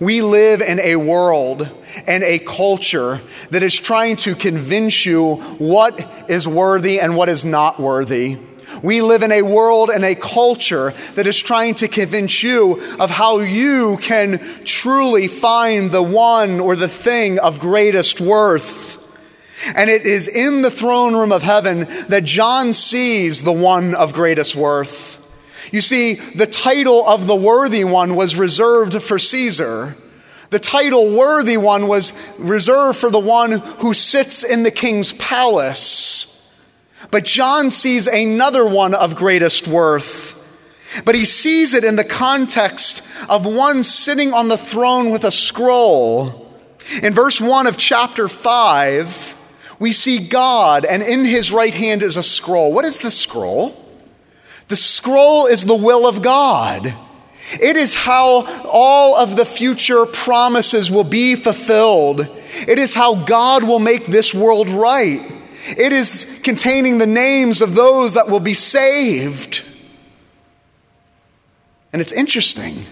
We 0.00 0.22
live 0.22 0.60
in 0.60 0.80
a 0.80 0.96
world 0.96 1.68
and 2.06 2.22
a 2.24 2.38
culture 2.38 3.20
that 3.50 3.62
is 3.62 3.74
trying 3.74 4.16
to 4.18 4.34
convince 4.34 5.06
you 5.06 5.36
what 5.58 6.28
is 6.28 6.48
worthy 6.48 7.00
and 7.00 7.16
what 7.16 7.28
is 7.28 7.44
not 7.44 7.78
worthy. 7.78 8.38
We 8.82 9.02
live 9.02 9.22
in 9.22 9.32
a 9.32 9.42
world 9.42 9.90
and 9.90 10.04
a 10.04 10.14
culture 10.14 10.92
that 11.14 11.26
is 11.26 11.40
trying 11.40 11.76
to 11.76 11.88
convince 11.88 12.42
you 12.42 12.82
of 12.98 13.10
how 13.10 13.38
you 13.38 13.98
can 13.98 14.38
truly 14.64 15.28
find 15.28 15.90
the 15.90 16.02
one 16.02 16.60
or 16.60 16.76
the 16.76 16.88
thing 16.88 17.38
of 17.38 17.60
greatest 17.60 18.20
worth. 18.20 18.98
And 19.74 19.88
it 19.88 20.02
is 20.02 20.28
in 20.28 20.62
the 20.62 20.70
throne 20.70 21.14
room 21.14 21.32
of 21.32 21.42
heaven 21.42 21.86
that 22.08 22.24
John 22.24 22.72
sees 22.72 23.42
the 23.42 23.52
one 23.52 23.94
of 23.94 24.12
greatest 24.12 24.56
worth. 24.56 25.13
You 25.74 25.80
see, 25.80 26.14
the 26.14 26.46
title 26.46 27.04
of 27.04 27.26
the 27.26 27.34
worthy 27.34 27.82
one 27.82 28.14
was 28.14 28.36
reserved 28.36 29.02
for 29.02 29.18
Caesar. 29.18 29.96
the 30.50 30.60
title 30.60 31.10
worthy 31.10 31.56
one 31.56 31.88
was 31.88 32.12
reserved 32.38 32.96
for 32.96 33.10
the 33.10 33.18
one 33.18 33.50
who 33.80 33.92
sits 33.92 34.44
in 34.44 34.62
the 34.62 34.70
king's 34.70 35.12
palace. 35.14 36.54
But 37.10 37.24
John 37.24 37.72
sees 37.72 38.06
another 38.06 38.64
one 38.64 38.94
of 38.94 39.16
greatest 39.16 39.66
worth. 39.66 40.40
But 41.04 41.16
he 41.16 41.24
sees 41.24 41.74
it 41.74 41.84
in 41.84 41.96
the 41.96 42.04
context 42.04 43.02
of 43.28 43.44
one 43.44 43.82
sitting 43.82 44.32
on 44.32 44.46
the 44.46 44.56
throne 44.56 45.10
with 45.10 45.24
a 45.24 45.32
scroll. 45.32 46.54
In 47.02 47.14
verse 47.14 47.40
1 47.40 47.66
of 47.66 47.76
chapter 47.76 48.28
5, 48.28 49.76
we 49.80 49.90
see 49.90 50.20
God, 50.28 50.84
and 50.84 51.02
in 51.02 51.24
his 51.24 51.50
right 51.50 51.74
hand 51.74 52.04
is 52.04 52.16
a 52.16 52.22
scroll. 52.22 52.72
What 52.72 52.84
is 52.84 53.00
the 53.00 53.10
scroll? 53.10 53.83
The 54.68 54.76
scroll 54.76 55.46
is 55.46 55.64
the 55.64 55.74
will 55.74 56.06
of 56.06 56.22
God. 56.22 56.94
It 57.60 57.76
is 57.76 57.94
how 57.94 58.46
all 58.64 59.16
of 59.16 59.36
the 59.36 59.44
future 59.44 60.06
promises 60.06 60.90
will 60.90 61.04
be 61.04 61.34
fulfilled. 61.34 62.20
It 62.66 62.78
is 62.78 62.94
how 62.94 63.14
God 63.24 63.64
will 63.64 63.78
make 63.78 64.06
this 64.06 64.32
world 64.32 64.70
right. 64.70 65.20
It 65.66 65.92
is 65.92 66.40
containing 66.42 66.98
the 66.98 67.06
names 67.06 67.60
of 67.60 67.74
those 67.74 68.14
that 68.14 68.28
will 68.28 68.40
be 68.40 68.54
saved. 68.54 69.62
And 71.92 72.00
it's 72.00 72.12
interesting 72.12 72.86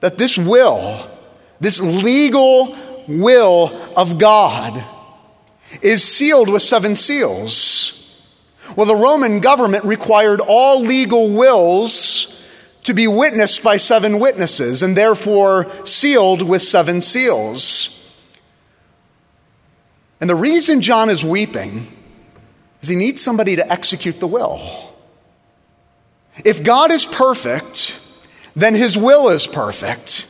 that 0.00 0.18
this 0.18 0.38
will, 0.38 1.08
this 1.60 1.80
legal 1.80 2.76
will 3.08 3.72
of 3.96 4.18
God, 4.18 4.84
is 5.82 6.04
sealed 6.04 6.48
with 6.48 6.62
seven 6.62 6.94
seals. 6.94 7.97
Well, 8.76 8.86
the 8.86 8.96
Roman 8.96 9.40
government 9.40 9.84
required 9.84 10.40
all 10.40 10.80
legal 10.80 11.30
wills 11.30 12.34
to 12.84 12.94
be 12.94 13.06
witnessed 13.06 13.62
by 13.62 13.76
seven 13.76 14.18
witnesses 14.18 14.82
and 14.82 14.96
therefore 14.96 15.66
sealed 15.84 16.42
with 16.42 16.62
seven 16.62 17.00
seals. 17.00 17.94
And 20.20 20.28
the 20.28 20.34
reason 20.34 20.80
John 20.80 21.10
is 21.10 21.22
weeping 21.22 21.86
is 22.80 22.88
he 22.88 22.96
needs 22.96 23.22
somebody 23.22 23.56
to 23.56 23.72
execute 23.72 24.20
the 24.20 24.26
will. 24.26 24.60
If 26.44 26.62
God 26.62 26.92
is 26.92 27.04
perfect, 27.04 28.00
then 28.54 28.74
his 28.74 28.96
will 28.96 29.28
is 29.28 29.46
perfect. 29.46 30.26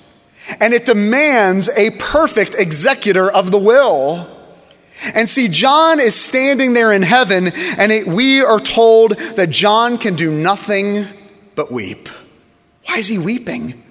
And 0.61 0.73
it 0.73 0.87
demands 0.87 1.69
a 1.77 1.91
perfect 1.91 2.55
executor 2.55 3.31
of 3.31 3.51
the 3.51 3.59
will. 3.59 4.38
And 5.15 5.29
see, 5.29 5.49
John 5.49 6.01
is 6.01 6.15
standing 6.15 6.75
there 6.75 6.93
in 6.93 7.03
heaven, 7.03 7.49
and 7.49 7.93
it, 7.93 8.07
we 8.07 8.43
are 8.43 8.61
told 8.61 9.13
that 9.13 9.51
John 9.51 9.99
can 9.99 10.15
do 10.15 10.31
nothing 10.31 11.07
but 11.55 11.71
weep. 11.71 12.09
Why 12.87 12.97
is 12.99 13.09
he 13.09 13.19
weeping? 13.19 13.85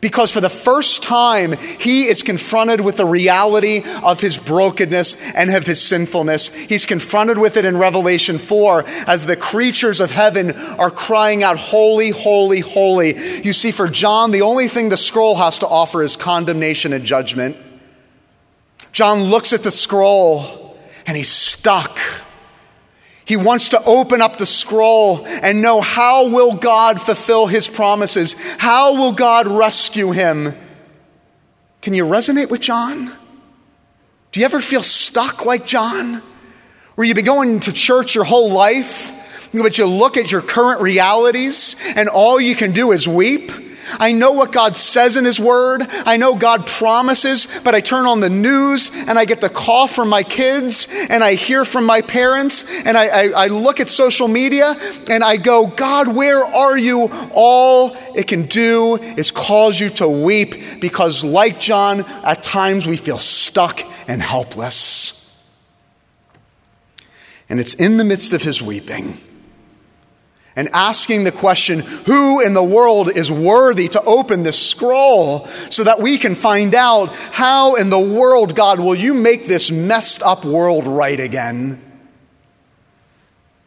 Because 0.00 0.30
for 0.30 0.40
the 0.40 0.50
first 0.50 1.02
time, 1.02 1.52
he 1.52 2.06
is 2.06 2.22
confronted 2.22 2.82
with 2.82 2.96
the 2.96 3.06
reality 3.06 3.82
of 4.02 4.20
his 4.20 4.36
brokenness 4.36 5.16
and 5.32 5.54
of 5.54 5.66
his 5.66 5.80
sinfulness. 5.80 6.48
He's 6.48 6.84
confronted 6.84 7.38
with 7.38 7.56
it 7.56 7.64
in 7.64 7.78
Revelation 7.78 8.38
4 8.38 8.84
as 9.06 9.24
the 9.24 9.36
creatures 9.36 10.00
of 10.00 10.10
heaven 10.10 10.52
are 10.52 10.90
crying 10.90 11.42
out, 11.42 11.56
Holy, 11.56 12.10
holy, 12.10 12.60
holy. 12.60 13.42
You 13.42 13.52
see, 13.52 13.70
for 13.70 13.88
John, 13.88 14.32
the 14.32 14.42
only 14.42 14.68
thing 14.68 14.90
the 14.90 14.96
scroll 14.96 15.36
has 15.36 15.58
to 15.60 15.66
offer 15.66 16.02
is 16.02 16.16
condemnation 16.16 16.92
and 16.92 17.04
judgment. 17.04 17.56
John 18.96 19.24
looks 19.24 19.52
at 19.52 19.62
the 19.62 19.70
scroll 19.70 20.74
and 21.06 21.18
he's 21.18 21.28
stuck. 21.28 21.98
He 23.26 23.36
wants 23.36 23.68
to 23.68 23.84
open 23.84 24.22
up 24.22 24.38
the 24.38 24.46
scroll 24.46 25.26
and 25.26 25.60
know 25.60 25.82
how 25.82 26.28
will 26.28 26.54
God 26.54 26.98
fulfill 26.98 27.46
his 27.46 27.68
promises? 27.68 28.36
How 28.56 28.94
will 28.94 29.12
God 29.12 29.48
rescue 29.48 30.12
him? 30.12 30.54
Can 31.82 31.92
you 31.92 32.06
resonate 32.06 32.48
with 32.48 32.62
John? 32.62 33.12
Do 34.32 34.40
you 34.40 34.46
ever 34.46 34.62
feel 34.62 34.82
stuck 34.82 35.44
like 35.44 35.66
John? 35.66 36.22
Where 36.94 37.06
you've 37.06 37.16
been 37.16 37.26
going 37.26 37.60
to 37.60 37.74
church 37.74 38.14
your 38.14 38.24
whole 38.24 38.50
life, 38.50 39.50
but 39.52 39.76
you 39.76 39.84
look 39.84 40.16
at 40.16 40.32
your 40.32 40.40
current 40.40 40.80
realities 40.80 41.76
and 41.94 42.08
all 42.08 42.40
you 42.40 42.54
can 42.54 42.72
do 42.72 42.92
is 42.92 43.06
weep? 43.06 43.52
I 43.98 44.12
know 44.12 44.32
what 44.32 44.52
God 44.52 44.76
says 44.76 45.16
in 45.16 45.24
His 45.24 45.38
Word. 45.40 45.82
I 46.04 46.16
know 46.16 46.34
God 46.36 46.66
promises, 46.66 47.46
but 47.64 47.74
I 47.74 47.80
turn 47.80 48.06
on 48.06 48.20
the 48.20 48.30
news 48.30 48.90
and 48.92 49.18
I 49.18 49.24
get 49.24 49.40
the 49.40 49.48
call 49.48 49.86
from 49.86 50.08
my 50.08 50.22
kids 50.22 50.86
and 51.10 51.22
I 51.22 51.34
hear 51.34 51.64
from 51.64 51.84
my 51.84 52.02
parents 52.02 52.64
and 52.84 52.96
I, 52.96 53.06
I, 53.06 53.44
I 53.44 53.46
look 53.46 53.80
at 53.80 53.88
social 53.88 54.28
media 54.28 54.76
and 55.08 55.22
I 55.24 55.36
go, 55.36 55.66
God, 55.66 56.14
where 56.14 56.44
are 56.44 56.76
you? 56.78 57.08
All 57.32 57.96
it 58.14 58.26
can 58.26 58.46
do 58.46 58.96
is 58.96 59.30
cause 59.30 59.78
you 59.80 59.90
to 59.90 60.08
weep 60.08 60.80
because, 60.80 61.24
like 61.24 61.60
John, 61.60 62.00
at 62.00 62.42
times 62.42 62.86
we 62.86 62.96
feel 62.96 63.18
stuck 63.18 63.82
and 64.08 64.22
helpless. 64.22 65.16
And 67.48 67.60
it's 67.60 67.74
in 67.74 67.96
the 67.96 68.04
midst 68.04 68.32
of 68.32 68.42
his 68.42 68.60
weeping 68.60 69.18
and 70.56 70.70
asking 70.72 71.24
the 71.24 71.32
question, 71.32 71.80
who 71.80 72.40
in 72.40 72.54
the 72.54 72.64
world 72.64 73.10
is 73.14 73.30
worthy 73.30 73.88
to 73.88 74.02
open 74.02 74.42
this 74.42 74.58
scroll 74.58 75.46
so 75.68 75.84
that 75.84 76.00
we 76.00 76.16
can 76.16 76.34
find 76.34 76.74
out 76.74 77.14
how 77.14 77.74
in 77.74 77.90
the 77.90 78.00
world, 78.00 78.56
God, 78.56 78.80
will 78.80 78.94
you 78.94 79.12
make 79.12 79.46
this 79.46 79.70
messed 79.70 80.22
up 80.22 80.46
world 80.46 80.86
right 80.86 81.20
again? 81.20 81.82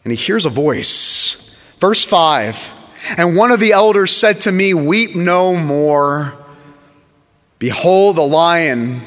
And 0.04 0.12
he 0.12 0.18
hears 0.18 0.48
a 0.48 0.50
voice. 0.50 1.56
Verse 1.78 2.04
5 2.04 2.72
And 3.18 3.38
one 3.38 3.52
of 3.52 3.60
the 3.60 3.74
elders 3.74 4.12
said 4.12 4.42
to 4.42 4.52
me, 4.52 4.74
Weep 4.74 5.16
no 5.16 5.56
more. 5.56 6.34
Behold, 7.60 8.16
the 8.16 8.24
lion 8.24 9.02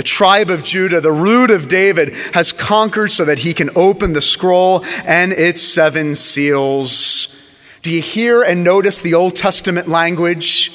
the 0.00 0.04
tribe 0.04 0.48
of 0.48 0.62
Judah, 0.62 0.98
the 0.98 1.12
root 1.12 1.50
of 1.50 1.68
David, 1.68 2.14
has 2.32 2.52
conquered 2.52 3.12
so 3.12 3.26
that 3.26 3.40
he 3.40 3.52
can 3.52 3.68
open 3.76 4.14
the 4.14 4.22
scroll 4.22 4.82
and 5.04 5.30
its 5.30 5.60
seven 5.60 6.14
seals. 6.14 7.54
Do 7.82 7.90
you 7.90 8.00
hear 8.00 8.42
and 8.42 8.64
notice 8.64 9.00
the 9.00 9.12
Old 9.12 9.36
Testament 9.36 9.88
language? 9.88 10.72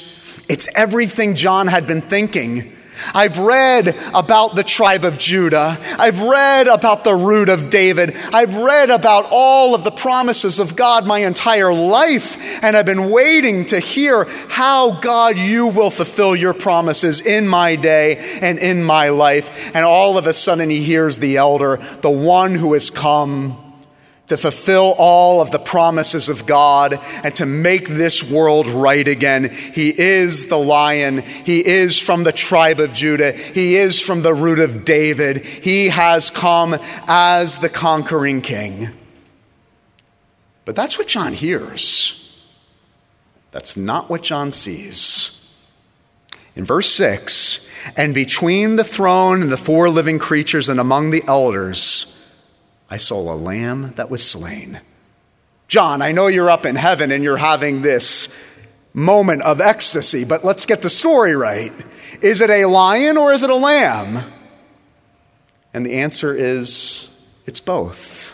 It's 0.48 0.68
everything 0.76 1.34
John 1.34 1.66
had 1.66 1.88
been 1.88 2.02
thinking. 2.02 2.76
I've 3.14 3.38
read 3.38 3.96
about 4.14 4.54
the 4.54 4.64
tribe 4.64 5.04
of 5.04 5.18
Judah. 5.18 5.78
I've 5.98 6.20
read 6.20 6.66
about 6.66 7.04
the 7.04 7.14
root 7.14 7.48
of 7.48 7.70
David. 7.70 8.16
I've 8.32 8.56
read 8.56 8.90
about 8.90 9.26
all 9.30 9.74
of 9.74 9.84
the 9.84 9.90
promises 9.90 10.58
of 10.58 10.76
God 10.76 11.06
my 11.06 11.20
entire 11.20 11.72
life. 11.72 12.62
And 12.62 12.76
I've 12.76 12.86
been 12.86 13.10
waiting 13.10 13.66
to 13.66 13.80
hear 13.80 14.24
how, 14.48 14.92
God, 15.00 15.38
you 15.38 15.68
will 15.68 15.90
fulfill 15.90 16.36
your 16.36 16.54
promises 16.54 17.20
in 17.20 17.46
my 17.48 17.76
day 17.76 18.38
and 18.40 18.58
in 18.58 18.82
my 18.82 19.10
life. 19.10 19.74
And 19.74 19.84
all 19.84 20.18
of 20.18 20.26
a 20.26 20.32
sudden, 20.32 20.70
he 20.70 20.82
hears 20.82 21.18
the 21.18 21.36
elder, 21.36 21.76
the 22.00 22.10
one 22.10 22.54
who 22.54 22.72
has 22.72 22.90
come 22.90 23.62
to 24.28 24.36
fulfill 24.36 24.94
all 24.98 25.40
of 25.40 25.50
the 25.50 25.58
promises 25.58 26.28
of 26.28 26.46
God 26.46 26.98
and 27.22 27.34
to 27.36 27.46
make 27.46 27.88
this 27.88 28.22
world 28.22 28.66
right 28.66 29.06
again. 29.06 29.52
He 29.52 29.96
is 29.96 30.48
the 30.48 30.58
lion. 30.58 31.22
He 31.22 31.64
is 31.64 31.98
from 31.98 32.24
the 32.24 32.32
tribe 32.32 32.80
of 32.80 32.92
Judah. 32.92 33.32
He 33.32 33.76
is 33.76 34.00
from 34.00 34.22
the 34.22 34.34
root 34.34 34.58
of 34.58 34.84
David. 34.84 35.44
He 35.44 35.88
has 35.88 36.30
come 36.30 36.78
as 37.06 37.58
the 37.58 37.68
conquering 37.68 38.42
king. 38.42 38.88
But 40.64 40.74
that's 40.74 40.98
what 40.98 41.06
John 41.06 41.32
hears. 41.32 42.22
That's 43.52 43.76
not 43.76 44.10
what 44.10 44.22
John 44.22 44.50
sees. 44.50 45.32
In 46.56 46.64
verse 46.64 46.90
6, 46.90 47.70
and 47.96 48.14
between 48.14 48.76
the 48.76 48.84
throne 48.84 49.42
and 49.42 49.52
the 49.52 49.56
four 49.56 49.88
living 49.88 50.18
creatures 50.18 50.68
and 50.68 50.80
among 50.80 51.10
the 51.10 51.22
elders, 51.28 52.15
I 52.88 52.98
saw 52.98 53.32
a 53.32 53.34
lamb 53.34 53.92
that 53.96 54.10
was 54.10 54.24
slain. 54.28 54.80
John, 55.68 56.02
I 56.02 56.12
know 56.12 56.28
you're 56.28 56.50
up 56.50 56.64
in 56.64 56.76
heaven 56.76 57.10
and 57.10 57.24
you're 57.24 57.36
having 57.36 57.82
this 57.82 58.28
moment 58.94 59.42
of 59.42 59.60
ecstasy, 59.60 60.24
but 60.24 60.44
let's 60.44 60.66
get 60.66 60.82
the 60.82 60.90
story 60.90 61.34
right. 61.34 61.72
Is 62.22 62.40
it 62.40 62.50
a 62.50 62.66
lion 62.66 63.16
or 63.16 63.32
is 63.32 63.42
it 63.42 63.50
a 63.50 63.56
lamb? 63.56 64.24
And 65.74 65.84
the 65.84 65.94
answer 65.94 66.34
is 66.34 67.26
it's 67.44 67.60
both. 67.60 68.32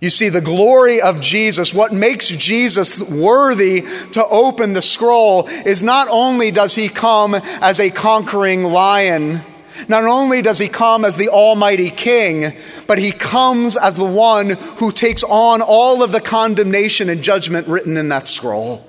You 0.00 0.10
see, 0.10 0.30
the 0.30 0.40
glory 0.40 1.00
of 1.00 1.20
Jesus, 1.20 1.74
what 1.74 1.92
makes 1.92 2.28
Jesus 2.30 3.02
worthy 3.02 3.82
to 4.12 4.24
open 4.26 4.72
the 4.72 4.82
scroll, 4.82 5.46
is 5.46 5.82
not 5.82 6.08
only 6.08 6.50
does 6.50 6.74
he 6.74 6.88
come 6.88 7.34
as 7.34 7.78
a 7.78 7.90
conquering 7.90 8.64
lion 8.64 9.44
not 9.88 10.04
only 10.04 10.42
does 10.42 10.58
he 10.58 10.68
come 10.68 11.04
as 11.04 11.16
the 11.16 11.28
Almighty 11.28 11.90
King, 11.90 12.56
but 12.86 12.98
he 12.98 13.12
comes 13.12 13.76
as 13.76 13.96
the 13.96 14.04
one 14.04 14.50
who 14.50 14.92
takes 14.92 15.22
on 15.22 15.62
all 15.62 16.02
of 16.02 16.12
the 16.12 16.20
condemnation 16.20 17.08
and 17.08 17.22
judgment 17.22 17.66
written 17.68 17.96
in 17.96 18.08
that 18.08 18.28
scroll. 18.28 18.86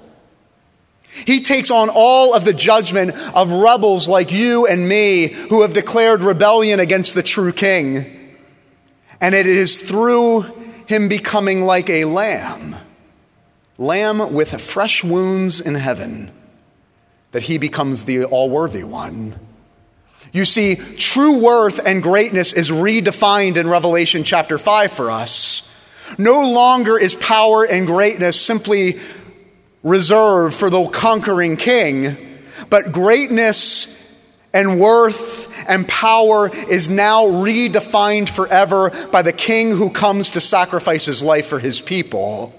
He 1.26 1.42
takes 1.42 1.70
on 1.70 1.90
all 1.90 2.34
of 2.34 2.46
the 2.46 2.54
judgment 2.54 3.14
of 3.36 3.52
rebels 3.52 4.08
like 4.08 4.32
you 4.32 4.66
and 4.66 4.88
me 4.88 5.28
who 5.28 5.62
have 5.62 5.74
declared 5.74 6.22
rebellion 6.22 6.80
against 6.80 7.16
the 7.16 7.24
true 7.24 7.52
King. 7.52 8.36
And 9.20 9.36
it 9.36 9.46
is 9.46 9.82
through 9.82 10.42
him 10.88 11.10
becoming 11.10 11.64
like 11.66 11.90
a 11.90 12.06
lamb, 12.06 12.76
lamb 13.78 14.34
with 14.34 14.60
fresh 14.60 15.04
wounds 15.04 15.62
in 15.62 15.76
heaven, 15.76 16.32
that 17.32 17.44
he 17.44 17.58
becomes 17.58 18.04
the 18.04 18.26
all 18.26 18.50
worthy 18.50 18.84
one. 18.84 19.36
You 20.32 20.46
see, 20.46 20.76
true 20.76 21.40
worth 21.40 21.86
and 21.86 22.02
greatness 22.02 22.54
is 22.54 22.70
redefined 22.70 23.58
in 23.58 23.68
Revelation 23.68 24.24
chapter 24.24 24.58
5 24.58 24.92
for 24.92 25.12
us. 25.12 25.68
No 26.18 26.50
longer 26.50 26.98
is 26.98 27.16
power 27.16 27.66
and 27.66 27.86
greatness 27.86 28.40
simply 28.40 29.00
reserved 29.84 30.56
for 30.56 30.70
the 30.70 30.88
conquering 30.88 31.58
king, 31.58 32.18
but 32.70 32.92
greatness 32.92 33.98
and 34.54 34.80
worth 34.80 35.48
and 35.68 35.88
power 35.88 36.50
is 36.54 36.90
now 36.90 37.26
redefined 37.26 38.30
forever 38.30 38.92
by 39.12 39.22
the 39.22 39.34
king 39.34 39.72
who 39.72 39.90
comes 39.90 40.32
to 40.32 40.42
sacrifice 40.42 41.06
his 41.06 41.24
life 41.24 41.48
for 41.48 41.60
his 41.60 41.82
people. 41.82 42.54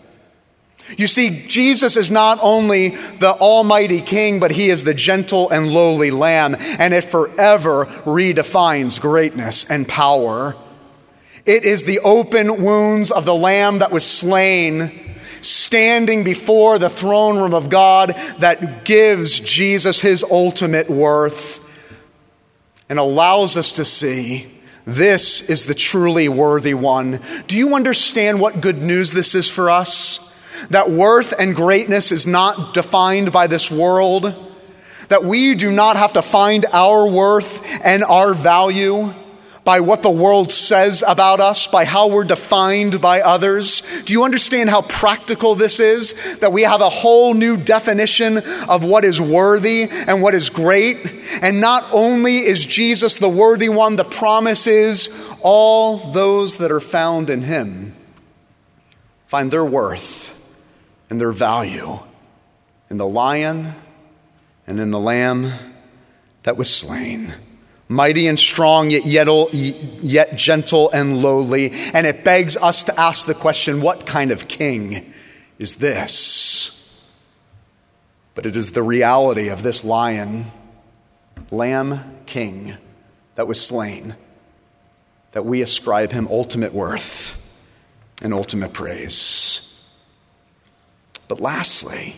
You 0.97 1.07
see, 1.07 1.47
Jesus 1.47 1.97
is 1.97 2.11
not 2.11 2.39
only 2.43 2.89
the 3.19 3.33
Almighty 3.33 4.01
King, 4.01 4.41
but 4.41 4.51
He 4.51 4.69
is 4.69 4.85
the 4.85 4.95
gentle 4.95 5.51
and 5.51 5.73
lowly 5.73 6.11
Lamb, 6.11 6.57
and 6.59 6.93
it 6.93 7.05
forever 7.05 7.87
redefines 8.05 9.01
greatness 9.01 9.65
and 9.71 9.89
power. 9.89 10.55
It 11.47 11.65
is 11.65 11.85
the 11.85 12.01
open 12.01 12.63
wounds 12.63 13.11
of 13.11 13.25
the 13.25 13.35
Lamb 13.35 13.79
that 13.79 13.91
was 13.91 14.05
slain, 14.05 15.17
standing 15.41 16.25
before 16.25 16.79
the 16.79 16.91
throne 16.91 17.39
room 17.39 17.55
of 17.55 17.71
God, 17.71 18.11
that 18.39 18.85
gives 18.85 19.41
Jesus 19.41 20.01
His 20.01 20.25
ultimate 20.25 20.89
worth 20.91 21.59
and 22.89 22.99
allows 22.99 23.57
us 23.57 23.73
to 23.73 23.85
see 23.85 24.47
this 24.85 25.49
is 25.49 25.65
the 25.65 25.75
truly 25.75 26.29
worthy 26.29 26.75
one. 26.75 27.21
Do 27.47 27.57
you 27.57 27.75
understand 27.75 28.41
what 28.41 28.61
good 28.61 28.83
news 28.83 29.13
this 29.13 29.35
is 29.35 29.49
for 29.49 29.71
us? 29.71 30.32
That 30.71 30.91
worth 30.91 31.39
and 31.39 31.55
greatness 31.55 32.13
is 32.13 32.27
not 32.27 32.75
defined 32.75 33.33
by 33.33 33.47
this 33.47 33.71
world, 33.71 34.35
that 35.09 35.25
we 35.25 35.55
do 35.55 35.71
not 35.71 35.97
have 35.97 36.15
to 36.15 36.23
find 36.23 36.67
our 36.73 37.07
worth 37.07 37.85
and 37.85 38.05
our 38.05 38.35
value 38.35 39.13
by 39.65 39.81
what 39.81 40.03
the 40.03 40.11
world 40.11 40.51
says 40.51 41.05
about 41.07 41.41
us, 41.41 41.67
by 41.67 41.85
how 41.85 42.09
we're 42.09 42.25
defined 42.25 43.01
by 43.01 43.21
others. 43.21 43.83
Do 44.05 44.13
you 44.13 44.25
understand 44.25 44.71
how 44.71 44.83
practical 44.83 45.55
this 45.55 45.79
is? 45.79 46.39
That 46.39 46.53
we 46.53 46.63
have 46.63 46.81
a 46.81 46.89
whole 46.89 47.35
new 47.35 47.57
definition 47.57 48.39
of 48.69 48.83
what 48.83 49.05
is 49.05 49.21
worthy 49.21 49.89
and 49.89 50.21
what 50.21 50.35
is 50.35 50.51
great. 50.51 50.99
And 51.43 51.61
not 51.61 51.87
only 51.93 52.39
is 52.39 52.67
Jesus 52.67 53.17
the 53.17 53.29
worthy 53.29 53.69
one, 53.69 53.97
the 53.97 54.05
promise 54.05 54.67
is 54.67 55.09
all 55.43 55.99
those 55.99 56.57
that 56.57 56.73
are 56.73 56.81
found 56.81 57.31
in 57.31 57.43
him 57.43 57.95
find 59.27 59.51
their 59.51 59.65
worth 59.65 60.22
and 61.13 61.21
their 61.21 61.31
value 61.31 61.99
in 62.89 62.97
the 62.97 63.07
lion 63.07 63.75
and 64.67 64.81
in 64.81 64.91
the 64.91 64.99
lamb 64.99 65.53
that 66.45 66.57
was 66.57 66.75
slain. 66.75 67.35
Mighty 67.87 68.29
and 68.29 68.39
strong, 68.39 68.89
yet, 68.89 69.05
yet, 69.53 70.37
gentle 70.37 70.91
and 70.91 71.21
lowly. 71.21 71.71
And 71.93 72.07
it 72.07 72.25
begs 72.25 72.57
us 72.57 72.85
to 72.85 72.99
ask 72.99 73.27
the 73.27 73.35
question 73.35 73.83
what 73.83 74.07
kind 74.07 74.31
of 74.31 74.49
king 74.49 75.13
is 75.59 75.77
this? 75.77 77.05
But 78.35 78.47
it 78.47 78.57
is 78.57 78.71
the 78.71 78.83
reality 78.83 79.51
of 79.51 79.63
this 79.63 79.85
lion, 79.85 80.47
lamb 81.51 82.23
king 82.25 82.79
that 83.35 83.47
was 83.47 83.61
slain 83.61 84.17
that 85.33 85.45
we 85.45 85.61
ascribe 85.61 86.11
him 86.11 86.27
ultimate 86.29 86.73
worth 86.73 87.39
and 88.23 88.33
ultimate 88.33 88.73
praise. 88.73 89.69
But 91.29 91.41
lastly, 91.41 92.17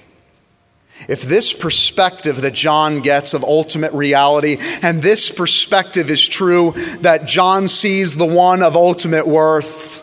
if 1.08 1.22
this 1.22 1.52
perspective 1.52 2.42
that 2.42 2.54
John 2.54 3.00
gets 3.00 3.34
of 3.34 3.42
ultimate 3.42 3.92
reality, 3.92 4.58
and 4.80 5.02
this 5.02 5.30
perspective 5.30 6.10
is 6.10 6.26
true 6.26 6.72
that 7.00 7.26
John 7.26 7.68
sees 7.68 8.14
the 8.14 8.26
one 8.26 8.62
of 8.62 8.76
ultimate 8.76 9.26
worth, 9.26 10.02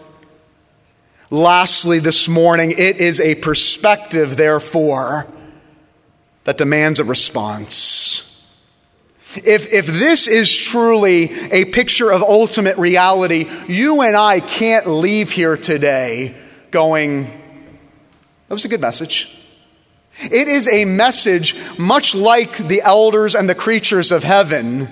lastly, 1.29 1.99
this 1.99 2.27
morning, 2.27 2.71
it 2.71 2.97
is 2.97 3.19
a 3.19 3.35
perspective, 3.35 4.35
therefore, 4.35 5.27
that 6.43 6.57
demands 6.57 6.99
a 6.99 7.05
response. 7.05 8.27
If, 9.37 9.71
if 9.71 9.87
this 9.87 10.27
is 10.27 10.53
truly 10.53 11.31
a 11.51 11.65
picture 11.65 12.11
of 12.11 12.21
ultimate 12.21 12.77
reality, 12.77 13.49
you 13.69 14.01
and 14.01 14.15
I 14.15 14.41
can't 14.41 14.87
leave 14.87 15.31
here 15.31 15.55
today 15.55 16.35
going, 16.69 17.40
that 18.51 18.55
was 18.55 18.65
a 18.65 18.67
good 18.67 18.81
message. 18.81 19.33
It 20.19 20.49
is 20.49 20.67
a 20.67 20.83
message 20.83 21.55
much 21.79 22.13
like 22.13 22.57
the 22.57 22.81
elders 22.81 23.33
and 23.33 23.47
the 23.47 23.55
creatures 23.55 24.11
of 24.11 24.25
heaven 24.25 24.89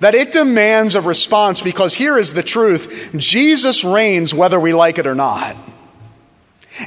that 0.00 0.14
it 0.14 0.32
demands 0.32 0.94
a 0.94 1.02
response 1.02 1.60
because 1.60 1.92
here 1.92 2.16
is 2.16 2.32
the 2.32 2.42
truth 2.42 3.12
Jesus 3.14 3.84
reigns 3.84 4.32
whether 4.32 4.58
we 4.58 4.72
like 4.72 4.96
it 4.96 5.06
or 5.06 5.14
not. 5.14 5.54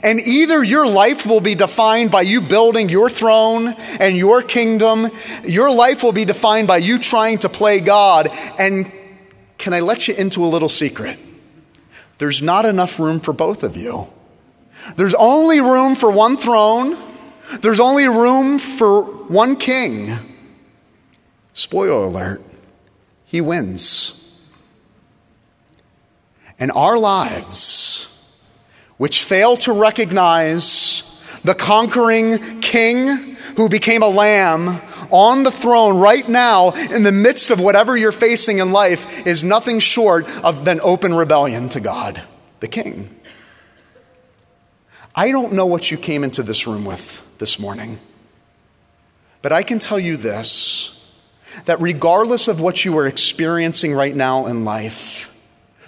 And 0.01 0.19
either 0.19 0.63
your 0.63 0.87
life 0.87 1.27
will 1.27 1.39
be 1.39 1.53
defined 1.53 2.09
by 2.09 2.23
you 2.23 2.41
building 2.41 2.89
your 2.89 3.07
throne 3.07 3.67
and 3.99 4.17
your 4.17 4.41
kingdom, 4.41 5.07
your 5.43 5.69
life 5.69 6.01
will 6.01 6.13
be 6.13 6.25
defined 6.25 6.67
by 6.67 6.77
you 6.77 6.97
trying 6.97 7.37
to 7.37 7.47
play 7.47 7.79
God. 7.79 8.31
And 8.57 8.91
can 9.59 9.75
I 9.75 9.81
let 9.81 10.07
you 10.07 10.15
into 10.15 10.43
a 10.43 10.47
little 10.47 10.67
secret? 10.67 11.19
There's 12.17 12.41
not 12.41 12.65
enough 12.65 12.97
room 12.97 13.19
for 13.19 13.33
both 13.33 13.61
of 13.61 13.77
you. 13.77 14.11
There's 14.95 15.15
only 15.15 15.61
room 15.61 15.95
for 15.95 16.11
one 16.11 16.37
throne, 16.37 16.97
there's 17.61 17.79
only 17.79 18.07
room 18.07 18.59
for 18.59 19.03
one 19.03 19.55
king. 19.55 20.11
Spoiler 21.53 22.05
alert, 22.05 22.41
he 23.25 23.41
wins. 23.41 24.17
And 26.59 26.71
our 26.71 26.97
lives, 26.97 28.37
which 28.97 29.23
fail 29.23 29.57
to 29.57 29.73
recognize 29.73 31.07
the 31.43 31.55
conquering 31.55 32.61
king 32.61 33.35
who 33.57 33.67
became 33.67 34.03
a 34.03 34.07
lamb 34.07 34.79
on 35.09 35.43
the 35.43 35.51
throne 35.51 35.97
right 35.97 36.27
now 36.29 36.71
in 36.71 37.03
the 37.03 37.11
midst 37.11 37.49
of 37.49 37.59
whatever 37.59 37.97
you're 37.97 38.11
facing 38.11 38.59
in 38.59 38.71
life, 38.71 39.25
is 39.25 39.43
nothing 39.43 39.79
short 39.79 40.25
of 40.43 40.67
an 40.67 40.79
open 40.83 41.13
rebellion 41.13 41.67
to 41.69 41.79
God, 41.79 42.21
the 42.59 42.67
king. 42.67 43.09
I 45.15 45.31
don't 45.31 45.53
know 45.53 45.65
what 45.65 45.91
you 45.91 45.97
came 45.97 46.23
into 46.23 46.43
this 46.43 46.65
room 46.65 46.85
with 46.85 47.25
this 47.37 47.59
morning, 47.59 47.99
but 49.41 49.51
I 49.51 49.63
can 49.63 49.79
tell 49.79 49.99
you 49.99 50.17
this 50.17 50.97
that 51.65 51.81
regardless 51.81 52.47
of 52.47 52.61
what 52.61 52.85
you 52.85 52.97
are 52.97 53.07
experiencing 53.07 53.93
right 53.93 54.15
now 54.15 54.45
in 54.45 54.63
life, 54.63 55.35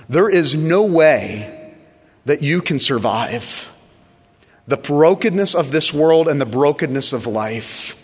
there 0.09 0.29
is 0.29 0.55
no 0.55 0.83
way 0.83 1.73
that 2.25 2.41
you 2.41 2.61
can 2.61 2.79
survive 2.79 3.69
the 4.67 4.77
brokenness 4.77 5.55
of 5.55 5.71
this 5.71 5.93
world 5.93 6.27
and 6.27 6.39
the 6.39 6.45
brokenness 6.45 7.13
of 7.13 7.27
life 7.27 7.99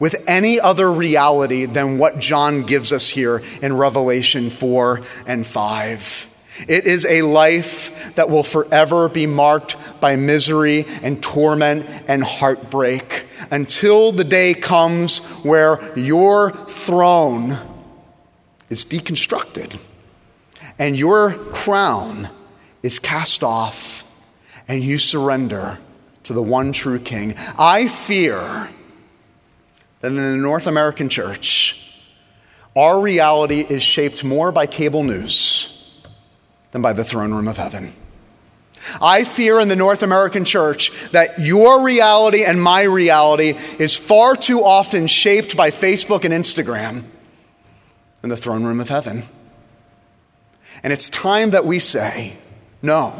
with 0.00 0.16
any 0.26 0.58
other 0.58 0.90
reality 0.90 1.64
than 1.64 1.96
what 1.96 2.18
John 2.18 2.62
gives 2.62 2.92
us 2.92 3.08
here 3.08 3.40
in 3.60 3.76
Revelation 3.76 4.50
4 4.50 5.00
and 5.26 5.46
5. 5.46 6.31
It 6.68 6.84
is 6.84 7.06
a 7.06 7.22
life 7.22 8.14
that 8.14 8.28
will 8.28 8.44
forever 8.44 9.08
be 9.08 9.26
marked 9.26 9.76
by 10.00 10.16
misery 10.16 10.86
and 11.02 11.22
torment 11.22 11.86
and 12.06 12.22
heartbreak 12.22 13.24
until 13.50 14.12
the 14.12 14.24
day 14.24 14.54
comes 14.54 15.18
where 15.44 15.80
your 15.96 16.50
throne 16.50 17.58
is 18.68 18.84
deconstructed 18.84 19.78
and 20.78 20.98
your 20.98 21.32
crown 21.52 22.28
is 22.82 22.98
cast 22.98 23.42
off 23.42 24.08
and 24.68 24.82
you 24.82 24.98
surrender 24.98 25.78
to 26.24 26.32
the 26.32 26.42
one 26.42 26.72
true 26.72 26.98
King. 26.98 27.34
I 27.58 27.88
fear 27.88 28.68
that 30.00 30.08
in 30.08 30.16
the 30.16 30.36
North 30.36 30.66
American 30.66 31.08
church, 31.08 31.78
our 32.76 33.00
reality 33.00 33.66
is 33.68 33.82
shaped 33.82 34.22
more 34.22 34.52
by 34.52 34.66
cable 34.66 35.02
news 35.02 35.71
than 36.72 36.82
by 36.82 36.92
the 36.92 37.04
throne 37.04 37.32
room 37.32 37.48
of 37.48 37.56
heaven. 37.56 37.92
I 39.00 39.24
fear 39.24 39.60
in 39.60 39.68
the 39.68 39.76
North 39.76 40.02
American 40.02 40.44
church 40.44 40.90
that 41.12 41.38
your 41.38 41.84
reality 41.84 42.44
and 42.44 42.60
my 42.60 42.82
reality 42.82 43.56
is 43.78 43.96
far 43.96 44.34
too 44.34 44.64
often 44.64 45.06
shaped 45.06 45.56
by 45.56 45.70
Facebook 45.70 46.24
and 46.24 46.34
Instagram 46.34 47.04
than 48.20 48.30
the 48.30 48.36
throne 48.36 48.64
room 48.64 48.80
of 48.80 48.88
heaven. 48.88 49.22
And 50.82 50.92
it's 50.92 51.08
time 51.08 51.50
that 51.50 51.64
we 51.64 51.78
say, 51.78 52.34
no. 52.82 53.14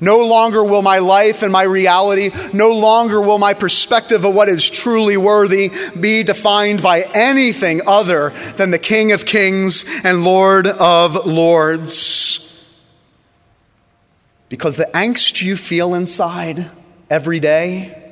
No 0.00 0.26
longer 0.26 0.64
will 0.64 0.82
my 0.82 0.98
life 0.98 1.42
and 1.42 1.52
my 1.52 1.62
reality, 1.62 2.30
no 2.52 2.72
longer 2.72 3.20
will 3.20 3.38
my 3.38 3.54
perspective 3.54 4.24
of 4.24 4.34
what 4.34 4.48
is 4.48 4.68
truly 4.68 5.16
worthy 5.16 5.70
be 5.98 6.24
defined 6.24 6.82
by 6.82 7.02
anything 7.14 7.80
other 7.86 8.30
than 8.56 8.70
the 8.70 8.78
King 8.78 9.12
of 9.12 9.24
Kings 9.24 9.84
and 10.02 10.24
Lord 10.24 10.66
of 10.66 11.26
Lords. 11.26 12.43
Because 14.54 14.76
the 14.76 14.88
angst 14.94 15.42
you 15.42 15.56
feel 15.56 15.96
inside 15.96 16.70
every 17.10 17.40
day, 17.40 18.04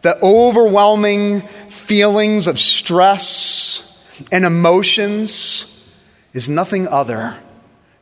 The 0.00 0.18
overwhelming 0.22 1.42
feelings 1.68 2.46
of 2.46 2.58
stress 2.58 4.26
and 4.32 4.44
emotions 4.44 5.94
is 6.32 6.48
nothing 6.48 6.88
other 6.88 7.36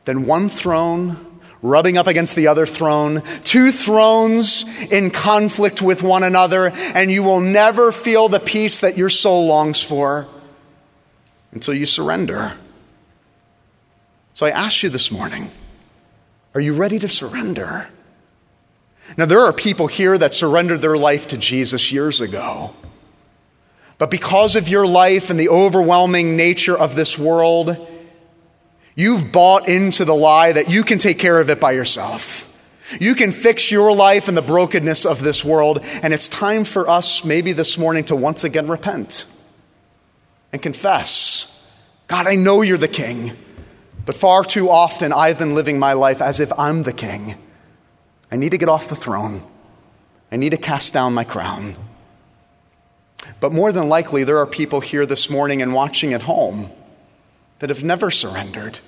than 0.05 0.25
one 0.25 0.49
throne 0.49 1.27
rubbing 1.61 1.95
up 1.95 2.07
against 2.07 2.35
the 2.35 2.47
other 2.47 2.65
throne, 2.65 3.21
two 3.43 3.71
thrones 3.71 4.65
in 4.91 5.11
conflict 5.11 5.79
with 5.79 6.01
one 6.01 6.23
another, 6.23 6.71
and 6.95 7.11
you 7.11 7.21
will 7.21 7.39
never 7.39 7.91
feel 7.91 8.27
the 8.29 8.39
peace 8.39 8.79
that 8.79 8.97
your 8.97 9.11
soul 9.11 9.45
longs 9.45 9.83
for 9.83 10.27
until 11.51 11.75
you 11.75 11.85
surrender. 11.85 12.57
So 14.33 14.47
I 14.47 14.49
ask 14.49 14.81
you 14.81 14.89
this 14.89 15.11
morning 15.11 15.51
are 16.53 16.61
you 16.61 16.73
ready 16.73 16.99
to 16.99 17.07
surrender? 17.07 17.89
Now, 19.17 19.25
there 19.25 19.41
are 19.41 19.53
people 19.53 19.87
here 19.87 20.17
that 20.17 20.33
surrendered 20.33 20.81
their 20.81 20.97
life 20.97 21.27
to 21.27 21.37
Jesus 21.37 21.91
years 21.91 22.21
ago. 22.21 22.73
But 23.97 24.09
because 24.09 24.55
of 24.55 24.67
your 24.67 24.87
life 24.87 25.29
and 25.29 25.39
the 25.39 25.49
overwhelming 25.49 26.35
nature 26.35 26.77
of 26.77 26.95
this 26.95 27.17
world, 27.17 27.77
you've 28.95 29.31
bought 29.31 29.67
into 29.67 30.05
the 30.05 30.15
lie 30.15 30.51
that 30.51 30.69
you 30.69 30.83
can 30.83 30.97
take 30.97 31.19
care 31.19 31.39
of 31.39 31.49
it 31.49 31.59
by 31.59 31.73
yourself. 31.73 32.47
You 32.99 33.15
can 33.15 33.31
fix 33.31 33.71
your 33.71 33.93
life 33.93 34.27
and 34.27 34.35
the 34.35 34.41
brokenness 34.41 35.05
of 35.05 35.21
this 35.21 35.45
world. 35.45 35.79
And 36.01 36.13
it's 36.13 36.27
time 36.27 36.63
for 36.63 36.89
us, 36.89 37.23
maybe 37.23 37.53
this 37.53 37.77
morning, 37.77 38.03
to 38.05 38.15
once 38.15 38.43
again 38.43 38.67
repent 38.67 39.25
and 40.51 40.61
confess 40.61 41.51
God, 42.11 42.27
I 42.27 42.35
know 42.35 42.61
you're 42.61 42.77
the 42.77 42.89
king, 42.89 43.31
but 44.05 44.15
far 44.15 44.43
too 44.43 44.69
often 44.69 45.13
I've 45.13 45.37
been 45.37 45.53
living 45.53 45.79
my 45.79 45.93
life 45.93 46.21
as 46.21 46.39
if 46.39 46.51
I'm 46.57 46.83
the 46.83 46.93
king. 46.93 47.35
I 48.31 48.35
need 48.35 48.51
to 48.51 48.57
get 48.57 48.69
off 48.69 48.87
the 48.87 48.95
throne. 48.95 49.43
I 50.31 50.37
need 50.37 50.51
to 50.51 50.57
cast 50.57 50.93
down 50.93 51.13
my 51.13 51.23
crown. 51.23 51.75
But 53.39 53.51
more 53.51 53.71
than 53.71 53.89
likely, 53.89 54.23
there 54.23 54.37
are 54.37 54.47
people 54.47 54.79
here 54.79 55.05
this 55.05 55.29
morning 55.29 55.61
and 55.61 55.73
watching 55.73 56.13
at 56.13 56.23
home 56.23 56.71
that 57.59 57.69
have 57.69 57.83
never 57.83 58.09
surrendered. 58.09 58.79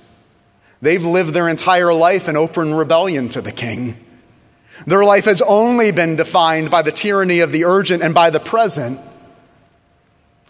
They've 0.81 1.05
lived 1.05 1.33
their 1.33 1.49
entire 1.49 1.93
life 1.93 2.27
in 2.27 2.35
open 2.35 2.73
rebellion 2.73 3.29
to 3.29 3.41
the 3.41 3.51
king. 3.51 4.03
Their 4.87 5.03
life 5.03 5.25
has 5.25 5.41
only 5.41 5.91
been 5.91 6.15
defined 6.15 6.71
by 6.71 6.81
the 6.81 6.91
tyranny 6.91 7.41
of 7.41 7.51
the 7.51 7.65
urgent 7.65 8.01
and 8.01 8.13
by 8.13 8.29
the 8.29 8.39
present. 8.39 8.99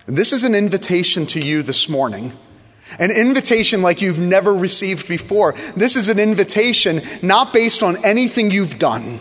And 0.07 0.17
this 0.17 0.31
is 0.31 0.43
an 0.43 0.55
invitation 0.55 1.25
to 1.27 1.39
you 1.39 1.63
this 1.63 1.89
morning 1.89 2.37
an 2.99 3.11
invitation 3.11 3.81
like 3.81 4.01
you've 4.01 4.19
never 4.19 4.53
received 4.53 5.07
before. 5.07 5.53
This 5.75 5.95
is 5.95 6.09
an 6.09 6.19
invitation 6.19 7.01
not 7.21 7.53
based 7.53 7.83
on 7.83 8.03
anything 8.05 8.51
you've 8.51 8.79
done. 8.79 9.19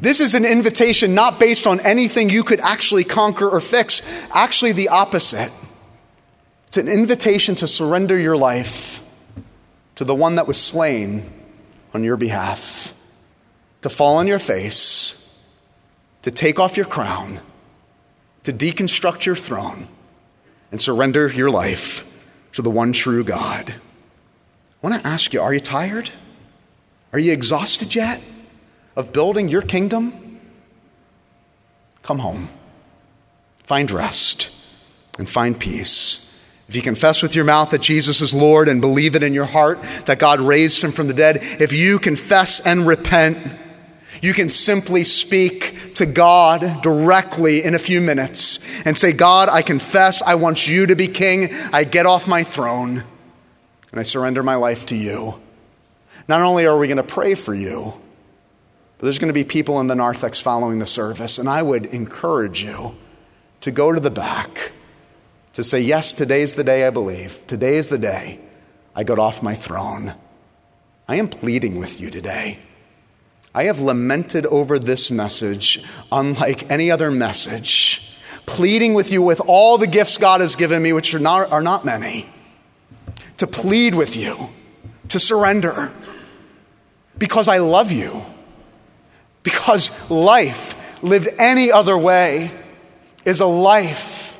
This 0.00 0.20
is 0.20 0.34
an 0.34 0.44
invitation 0.44 1.14
not 1.14 1.38
based 1.38 1.66
on 1.66 1.80
anything 1.80 2.30
you 2.30 2.44
could 2.44 2.60
actually 2.60 3.04
conquer 3.04 3.48
or 3.48 3.60
fix. 3.60 4.02
Actually, 4.32 4.72
the 4.72 4.88
opposite. 4.88 5.52
It's 6.68 6.78
an 6.78 6.88
invitation 6.88 7.54
to 7.56 7.66
surrender 7.66 8.18
your 8.18 8.36
life 8.36 9.06
to 9.96 10.04
the 10.04 10.14
one 10.14 10.36
that 10.36 10.46
was 10.46 10.58
slain 10.58 11.30
on 11.92 12.02
your 12.02 12.16
behalf, 12.16 12.94
to 13.82 13.90
fall 13.90 14.16
on 14.16 14.26
your 14.26 14.38
face, 14.38 15.46
to 16.22 16.30
take 16.30 16.58
off 16.58 16.78
your 16.78 16.86
crown, 16.86 17.40
to 18.44 18.52
deconstruct 18.52 19.26
your 19.26 19.36
throne, 19.36 19.86
and 20.70 20.80
surrender 20.80 21.28
your 21.28 21.50
life 21.50 22.08
to 22.52 22.62
the 22.62 22.70
one 22.70 22.92
true 22.92 23.24
God. 23.24 23.74
I 24.82 24.86
want 24.86 25.00
to 25.00 25.06
ask 25.06 25.32
you 25.32 25.40
are 25.40 25.54
you 25.54 25.60
tired? 25.60 26.10
Are 27.12 27.18
you 27.18 27.32
exhausted 27.32 27.94
yet 27.94 28.22
of 28.96 29.12
building 29.12 29.48
your 29.48 29.62
kingdom? 29.62 30.40
Come 32.02 32.18
home. 32.18 32.48
Find 33.64 33.90
rest 33.90 34.50
and 35.18 35.28
find 35.28 35.58
peace. 35.58 36.28
If 36.68 36.76
you 36.76 36.82
confess 36.82 37.22
with 37.22 37.34
your 37.34 37.44
mouth 37.44 37.70
that 37.70 37.82
Jesus 37.82 38.20
is 38.20 38.32
Lord 38.32 38.68
and 38.68 38.80
believe 38.80 39.14
it 39.14 39.22
in 39.22 39.34
your 39.34 39.44
heart 39.44 39.82
that 40.06 40.18
God 40.18 40.40
raised 40.40 40.82
him 40.82 40.90
from 40.90 41.06
the 41.06 41.14
dead, 41.14 41.38
if 41.60 41.72
you 41.72 41.98
confess 41.98 42.60
and 42.60 42.86
repent, 42.86 43.38
you 44.22 44.32
can 44.32 44.48
simply 44.48 45.02
speak 45.02 45.94
to 45.94 46.06
God 46.06 46.80
directly 46.80 47.62
in 47.64 47.74
a 47.74 47.78
few 47.78 48.00
minutes 48.00 48.60
and 48.86 48.96
say, 48.96 49.12
God, 49.12 49.48
I 49.48 49.62
confess 49.62 50.22
I 50.22 50.36
want 50.36 50.68
you 50.68 50.86
to 50.86 50.94
be 50.94 51.08
king. 51.08 51.52
I 51.72 51.82
get 51.82 52.06
off 52.06 52.28
my 52.28 52.44
throne 52.44 53.02
and 53.90 54.00
I 54.00 54.04
surrender 54.04 54.44
my 54.44 54.54
life 54.54 54.86
to 54.86 54.96
you. 54.96 55.40
Not 56.28 56.40
only 56.40 56.66
are 56.66 56.78
we 56.78 56.86
going 56.86 56.98
to 56.98 57.02
pray 57.02 57.34
for 57.34 57.52
you, 57.52 58.00
but 58.96 59.06
there's 59.06 59.18
going 59.18 59.28
to 59.28 59.34
be 59.34 59.42
people 59.42 59.80
in 59.80 59.88
the 59.88 59.96
narthex 59.96 60.40
following 60.40 60.78
the 60.78 60.86
service, 60.86 61.38
and 61.38 61.48
I 61.48 61.60
would 61.60 61.86
encourage 61.86 62.62
you 62.62 62.94
to 63.62 63.72
go 63.72 63.90
to 63.90 63.98
the 63.98 64.10
back 64.10 64.70
to 65.54 65.64
say, 65.64 65.80
Yes, 65.80 66.14
today's 66.14 66.54
the 66.54 66.62
day 66.62 66.86
I 66.86 66.90
believe. 66.90 67.44
Today 67.48 67.76
is 67.76 67.88
the 67.88 67.98
day 67.98 68.38
I 68.94 69.02
got 69.02 69.18
off 69.18 69.42
my 69.42 69.56
throne. 69.56 70.14
I 71.08 71.16
am 71.16 71.28
pleading 71.28 71.76
with 71.76 72.00
you 72.00 72.08
today. 72.08 72.60
I 73.54 73.64
have 73.64 73.80
lamented 73.80 74.46
over 74.46 74.78
this 74.78 75.10
message 75.10 75.84
unlike 76.10 76.70
any 76.70 76.90
other 76.90 77.10
message, 77.10 78.16
pleading 78.46 78.94
with 78.94 79.12
you 79.12 79.20
with 79.20 79.40
all 79.46 79.76
the 79.76 79.86
gifts 79.86 80.16
God 80.16 80.40
has 80.40 80.56
given 80.56 80.82
me, 80.82 80.92
which 80.92 81.14
are 81.14 81.18
not, 81.18 81.52
are 81.52 81.62
not 81.62 81.84
many, 81.84 82.26
to 83.36 83.46
plead 83.46 83.94
with 83.94 84.16
you, 84.16 84.48
to 85.08 85.18
surrender, 85.18 85.90
because 87.18 87.46
I 87.46 87.58
love 87.58 87.92
you. 87.92 88.22
Because 89.42 89.90
life 90.08 91.02
lived 91.02 91.28
any 91.38 91.70
other 91.72 91.98
way 91.98 92.52
is 93.24 93.40
a 93.40 93.46
life 93.46 94.38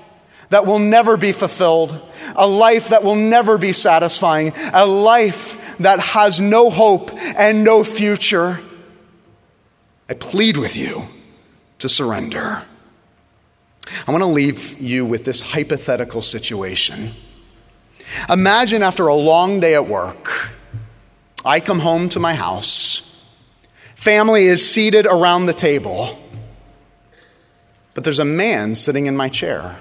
that 0.51 0.65
will 0.65 0.79
never 0.79 1.17
be 1.17 1.33
fulfilled, 1.33 2.01
a 2.37 2.47
life 2.47 2.89
that 2.91 3.03
will 3.03 3.17
never 3.17 3.59
be 3.59 3.73
satisfying, 3.73 4.53
a 4.73 4.87
life 4.87 5.77
that 5.79 5.99
has 6.01 6.41
no 6.41 6.71
hope 6.71 7.11
and 7.37 7.65
no 7.65 7.83
future. 7.83 8.61
I 10.13 10.15
plead 10.15 10.59
with 10.59 10.77
you 10.77 11.09
to 11.79 11.89
surrender. 11.89 12.63
I 14.07 14.11
want 14.11 14.21
to 14.21 14.27
leave 14.27 14.79
you 14.79 15.07
with 15.07 15.25
this 15.25 15.41
hypothetical 15.41 16.21
situation. 16.21 17.15
Imagine 18.29 18.83
after 18.83 19.07
a 19.07 19.15
long 19.15 19.59
day 19.59 19.75
at 19.75 19.89
work, 19.89 20.51
I 21.47 21.61
come 21.61 21.79
home 21.79 22.11
to 22.11 22.21
my 22.21 22.35
house, 22.35 23.27
family 23.95 24.45
is 24.45 24.71
seated 24.71 25.07
around 25.07 25.47
the 25.47 25.55
table, 25.55 26.19
but 27.95 28.05
there's 28.05 28.19
a 28.19 28.27
man 28.27 28.75
sitting 28.75 29.07
in 29.07 29.17
my 29.17 29.31
chair. 29.31 29.77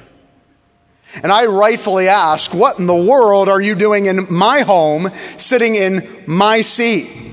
And 1.24 1.30
I 1.30 1.48
rightfully 1.48 2.08
ask, 2.08 2.54
What 2.54 2.80
in 2.80 2.86
the 2.86 2.96
world 2.96 3.50
are 3.50 3.60
you 3.60 3.76
doing 3.76 4.06
in 4.06 4.32
my 4.34 4.62
home, 4.62 5.12
sitting 5.36 5.76
in 5.76 6.24
my 6.26 6.62
seat? 6.62 7.31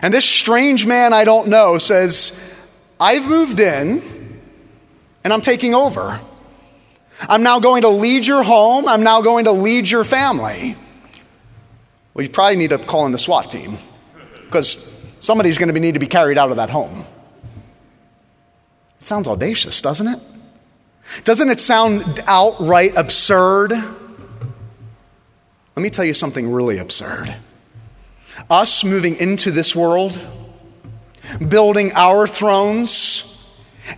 And 0.00 0.12
this 0.12 0.24
strange 0.24 0.86
man 0.86 1.12
I 1.12 1.24
don't 1.24 1.48
know 1.48 1.78
says, 1.78 2.38
I've 2.98 3.28
moved 3.28 3.60
in 3.60 4.40
and 5.24 5.32
I'm 5.32 5.42
taking 5.42 5.74
over. 5.74 6.20
I'm 7.28 7.42
now 7.42 7.60
going 7.60 7.82
to 7.82 7.88
lead 7.88 8.26
your 8.26 8.42
home. 8.42 8.88
I'm 8.88 9.02
now 9.02 9.20
going 9.20 9.44
to 9.44 9.52
lead 9.52 9.90
your 9.90 10.04
family. 10.04 10.76
Well, 12.14 12.24
you 12.24 12.30
probably 12.30 12.56
need 12.56 12.70
to 12.70 12.78
call 12.78 13.06
in 13.06 13.12
the 13.12 13.18
SWAT 13.18 13.50
team 13.50 13.76
because 14.36 15.04
somebody's 15.20 15.58
going 15.58 15.72
to 15.72 15.78
need 15.78 15.94
to 15.94 16.00
be 16.00 16.06
carried 16.06 16.38
out 16.38 16.50
of 16.50 16.56
that 16.56 16.70
home. 16.70 17.04
It 19.00 19.06
sounds 19.06 19.28
audacious, 19.28 19.82
doesn't 19.82 20.06
it? 20.06 20.18
Doesn't 21.24 21.50
it 21.50 21.60
sound 21.60 22.20
outright 22.26 22.96
absurd? 22.96 23.72
Let 23.72 25.82
me 25.82 25.90
tell 25.90 26.04
you 26.04 26.14
something 26.14 26.50
really 26.50 26.78
absurd. 26.78 27.34
Us 28.48 28.84
moving 28.84 29.16
into 29.16 29.50
this 29.50 29.76
world, 29.76 30.20
building 31.48 31.92
our 31.94 32.26
thrones, 32.26 33.28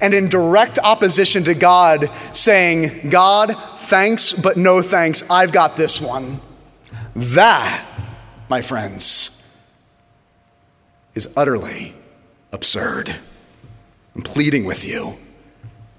and 0.01 0.14
in 0.14 0.29
direct 0.29 0.79
opposition 0.79 1.44
to 1.44 1.55
God, 1.55 2.11
saying, 2.33 3.11
God, 3.11 3.55
thanks, 3.79 4.33
but 4.33 4.57
no 4.57 4.83
thanks, 4.83 5.29
I've 5.31 5.53
got 5.53 5.77
this 5.77 6.01
one. 6.01 6.40
That, 7.14 7.87
my 8.49 8.62
friends, 8.62 9.31
is 11.14 11.29
utterly 11.37 11.94
absurd. 12.53 13.14
I'm 14.14 14.23
pleading 14.23 14.64
with 14.64 14.85
you 14.85 15.16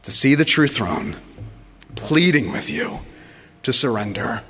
to 0.03 0.11
see 0.11 0.35
the 0.35 0.45
true 0.45 0.67
throne, 0.67 1.17
pleading 1.95 2.51
with 2.51 2.69
you 2.69 2.99
to 3.63 3.73
surrender. 3.73 4.41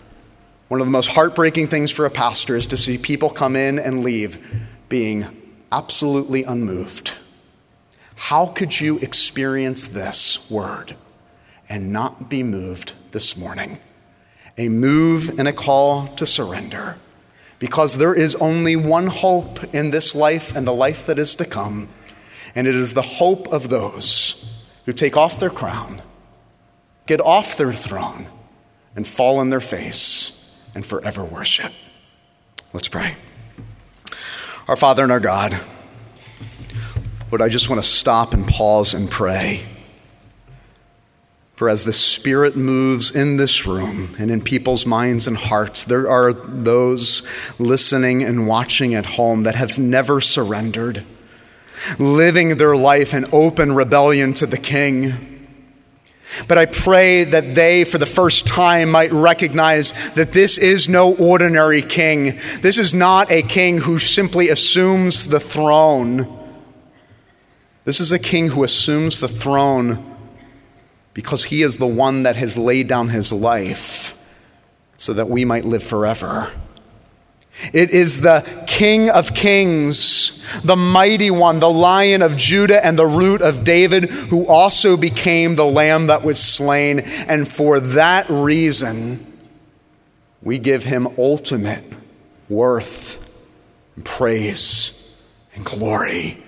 One 0.67 0.81
of 0.81 0.87
the 0.87 0.91
most 0.91 1.11
heartbreaking 1.11 1.67
things 1.67 1.91
for 1.91 2.05
a 2.05 2.09
pastor 2.09 2.55
is 2.55 2.65
to 2.67 2.77
see 2.77 2.97
people 2.97 3.29
come 3.29 3.55
in 3.55 3.77
and 3.77 4.03
leave 4.03 4.43
being 4.89 5.27
absolutely 5.71 6.43
unmoved. 6.43 7.13
How 8.15 8.47
could 8.47 8.79
you 8.79 8.97
experience 8.97 9.85
this 9.85 10.49
word 10.49 10.95
and 11.69 11.93
not 11.93 12.31
be 12.31 12.41
moved 12.41 12.93
this 13.11 13.37
morning? 13.37 13.77
A 14.57 14.67
move 14.69 15.37
and 15.37 15.47
a 15.47 15.53
call 15.53 16.07
to 16.15 16.25
surrender. 16.25 16.97
Because 17.59 17.97
there 17.97 18.15
is 18.15 18.33
only 18.35 18.75
one 18.75 19.07
hope 19.07 19.63
in 19.71 19.91
this 19.91 20.15
life 20.15 20.55
and 20.55 20.65
the 20.65 20.73
life 20.73 21.05
that 21.05 21.19
is 21.19 21.35
to 21.35 21.45
come, 21.45 21.89
and 22.55 22.65
it 22.65 22.73
is 22.73 22.95
the 22.95 23.01
hope 23.03 23.47
of 23.49 23.69
those 23.69 24.65
who 24.85 24.93
take 24.93 25.15
off 25.15 25.39
their 25.39 25.51
crown, 25.51 26.01
get 27.05 27.21
off 27.21 27.55
their 27.55 27.71
throne, 27.71 28.29
and 28.95 29.07
fall 29.07 29.37
on 29.37 29.51
their 29.51 29.61
face 29.61 30.44
and 30.75 30.85
forever 30.85 31.25
worship. 31.25 31.73
Let's 32.73 32.89
pray. 32.89 33.15
Our 34.67 34.75
Father 34.75 35.01
and 35.01 35.11
our 35.11 35.19
God, 35.19 35.59
Lord, 37.31 37.41
I 37.41 37.49
just 37.49 37.69
want 37.69 37.81
to 37.81 37.87
stop 37.87 38.33
and 38.33 38.47
pause 38.47 38.93
and 38.93 39.09
pray. 39.09 39.63
For 41.55 41.69
as 41.69 41.85
the 41.85 41.93
Spirit 41.93 42.57
moves 42.57 43.11
in 43.11 43.37
this 43.37 43.65
room 43.65 44.13
and 44.19 44.29
in 44.29 44.41
people's 44.41 44.85
minds 44.85 45.25
and 45.25 45.37
hearts, 45.37 45.83
there 45.83 46.09
are 46.09 46.33
those 46.33 47.23
listening 47.57 48.23
and 48.23 48.45
watching 48.45 48.93
at 48.93 49.05
home 49.05 49.43
that 49.43 49.55
have 49.55 49.79
never 49.79 50.19
surrendered, 50.19 51.05
living 51.97 52.57
their 52.57 52.75
life 52.75 53.13
in 53.13 53.25
open 53.31 53.73
rebellion 53.73 54.33
to 54.33 54.45
the 54.45 54.57
King. 54.57 55.34
But 56.47 56.57
I 56.57 56.65
pray 56.65 57.23
that 57.23 57.55
they, 57.55 57.83
for 57.83 57.97
the 57.97 58.05
first 58.05 58.45
time, 58.45 58.91
might 58.91 59.11
recognize 59.11 59.93
that 60.13 60.31
this 60.31 60.57
is 60.57 60.89
no 60.89 61.15
ordinary 61.15 61.81
king. 61.81 62.39
This 62.61 62.77
is 62.77 62.93
not 62.93 63.31
a 63.31 63.41
king 63.41 63.79
who 63.79 63.99
simply 63.99 64.49
assumes 64.49 65.27
the 65.27 65.39
throne. 65.39 66.27
This 67.83 67.99
is 67.99 68.11
a 68.11 68.19
king 68.19 68.49
who 68.49 68.63
assumes 68.63 69.19
the 69.19 69.27
throne 69.27 70.15
because 71.13 71.45
he 71.45 71.61
is 71.61 71.77
the 71.77 71.87
one 71.87 72.23
that 72.23 72.35
has 72.35 72.57
laid 72.57 72.87
down 72.87 73.09
his 73.09 73.31
life 73.31 74.13
so 74.97 75.13
that 75.13 75.29
we 75.29 75.45
might 75.45 75.65
live 75.65 75.83
forever. 75.83 76.51
It 77.73 77.91
is 77.91 78.21
the 78.21 78.63
King 78.67 79.09
of 79.09 79.33
Kings, 79.33 80.45
the 80.63 80.75
mighty 80.75 81.31
one, 81.31 81.59
the 81.59 81.69
lion 81.69 82.21
of 82.21 82.35
Judah 82.35 82.85
and 82.85 82.99
the 82.99 83.07
root 83.07 83.41
of 83.41 83.63
David, 83.63 84.09
who 84.09 84.45
also 84.47 84.97
became 84.97 85.55
the 85.55 85.65
lamb 85.65 86.07
that 86.07 86.23
was 86.23 86.39
slain. 86.39 86.99
And 86.99 87.47
for 87.47 87.79
that 87.79 88.29
reason, 88.29 89.25
we 90.41 90.59
give 90.59 90.83
him 90.83 91.07
ultimate 91.17 91.83
worth, 92.49 93.17
and 93.95 94.05
praise, 94.05 95.17
and 95.55 95.65
glory. 95.65 96.44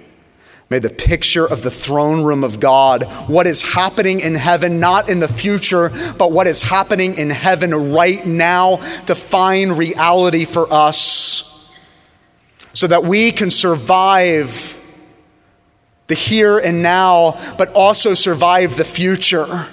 May 0.70 0.80
the 0.80 0.90
picture 0.90 1.46
of 1.46 1.62
the 1.62 1.72
throne 1.72 2.24
room 2.24 2.44
of 2.44 2.60
God, 2.60 3.04
what 3.28 3.48
is 3.48 3.62
happening 3.62 4.20
in 4.20 4.36
heaven, 4.36 4.82
not 4.82 5.10
in 5.10 5.20
the 5.20 5.28
future, 5.28 5.92
but 6.18 6.34
what 6.34 6.46
is 6.46 6.62
happening 6.62 7.16
in 7.16 7.30
heaven 7.30 7.94
right 7.94 8.26
now, 8.26 8.78
define 9.06 9.72
reality 9.72 10.44
for 10.44 10.72
us 10.72 11.74
so 12.74 12.86
that 12.86 13.06
we 13.06 13.32
can 13.32 13.50
survive 13.50 14.78
the 16.08 16.16
here 16.16 16.58
and 16.58 16.84
now, 16.84 17.40
but 17.58 17.72
also 17.74 18.14
survive 18.14 18.76
the 18.76 18.84
future. 18.84 19.68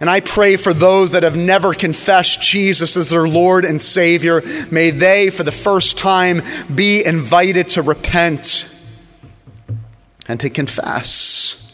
And 0.00 0.08
I 0.08 0.20
pray 0.20 0.56
for 0.56 0.72
those 0.72 1.10
that 1.10 1.24
have 1.24 1.36
never 1.36 1.74
confessed 1.74 2.40
Jesus 2.40 2.96
as 2.96 3.10
their 3.10 3.26
Lord 3.26 3.64
and 3.64 3.82
Savior. 3.82 4.42
May 4.70 4.90
they, 4.90 5.30
for 5.30 5.42
the 5.42 5.50
first 5.50 5.98
time, 5.98 6.42
be 6.72 7.04
invited 7.04 7.70
to 7.70 7.82
repent 7.82 8.72
and 10.28 10.38
to 10.40 10.50
confess. 10.50 11.64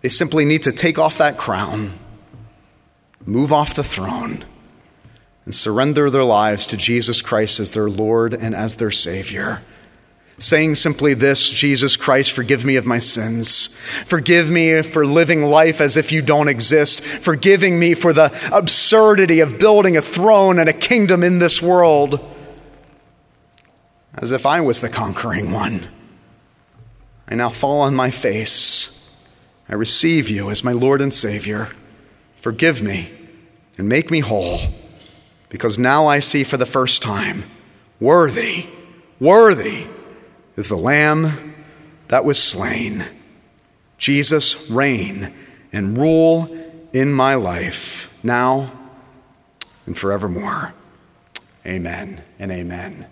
They 0.00 0.08
simply 0.08 0.44
need 0.44 0.64
to 0.64 0.72
take 0.72 0.98
off 0.98 1.18
that 1.18 1.38
crown, 1.38 1.98
move 3.24 3.52
off 3.52 3.74
the 3.74 3.84
throne, 3.84 4.44
and 5.44 5.54
surrender 5.54 6.10
their 6.10 6.24
lives 6.24 6.66
to 6.66 6.76
Jesus 6.76 7.22
Christ 7.22 7.58
as 7.60 7.70
their 7.70 7.88
Lord 7.88 8.34
and 8.34 8.54
as 8.54 8.74
their 8.74 8.90
Savior. 8.90 9.62
Saying 10.40 10.76
simply 10.76 11.14
this 11.14 11.50
Jesus 11.50 11.96
Christ, 11.96 12.30
forgive 12.30 12.64
me 12.64 12.76
of 12.76 12.86
my 12.86 12.98
sins. 12.98 13.66
Forgive 14.06 14.50
me 14.50 14.82
for 14.82 15.04
living 15.04 15.46
life 15.46 15.80
as 15.80 15.96
if 15.96 16.12
you 16.12 16.22
don't 16.22 16.48
exist. 16.48 17.00
Forgiving 17.00 17.80
me 17.80 17.94
for 17.94 18.12
the 18.12 18.32
absurdity 18.52 19.40
of 19.40 19.58
building 19.58 19.96
a 19.96 20.02
throne 20.02 20.60
and 20.60 20.68
a 20.68 20.72
kingdom 20.72 21.24
in 21.24 21.40
this 21.40 21.60
world 21.60 22.20
as 24.20 24.30
if 24.32 24.46
I 24.46 24.60
was 24.60 24.80
the 24.80 24.88
conquering 24.88 25.52
one. 25.52 25.88
I 27.28 27.34
now 27.34 27.50
fall 27.50 27.82
on 27.82 27.94
my 27.94 28.10
face. 28.10 28.94
I 29.68 29.74
receive 29.74 30.28
you 30.30 30.50
as 30.50 30.64
my 30.64 30.72
Lord 30.72 31.00
and 31.00 31.12
Savior. 31.12 31.68
Forgive 32.40 32.82
me 32.82 33.10
and 33.76 33.88
make 33.88 34.10
me 34.10 34.20
whole, 34.20 34.58
because 35.50 35.78
now 35.78 36.06
I 36.06 36.20
see 36.20 36.42
for 36.42 36.56
the 36.56 36.66
first 36.66 37.02
time 37.02 37.44
worthy, 38.00 38.66
worthy 39.20 39.86
is 40.56 40.68
the 40.68 40.76
Lamb 40.76 41.54
that 42.08 42.24
was 42.24 42.42
slain. 42.42 43.04
Jesus, 43.98 44.70
reign 44.70 45.34
and 45.72 45.98
rule 45.98 46.48
in 46.92 47.12
my 47.12 47.34
life 47.34 48.10
now 48.22 48.72
and 49.84 49.96
forevermore. 49.96 50.72
Amen 51.66 52.22
and 52.38 52.50
amen. 52.50 53.06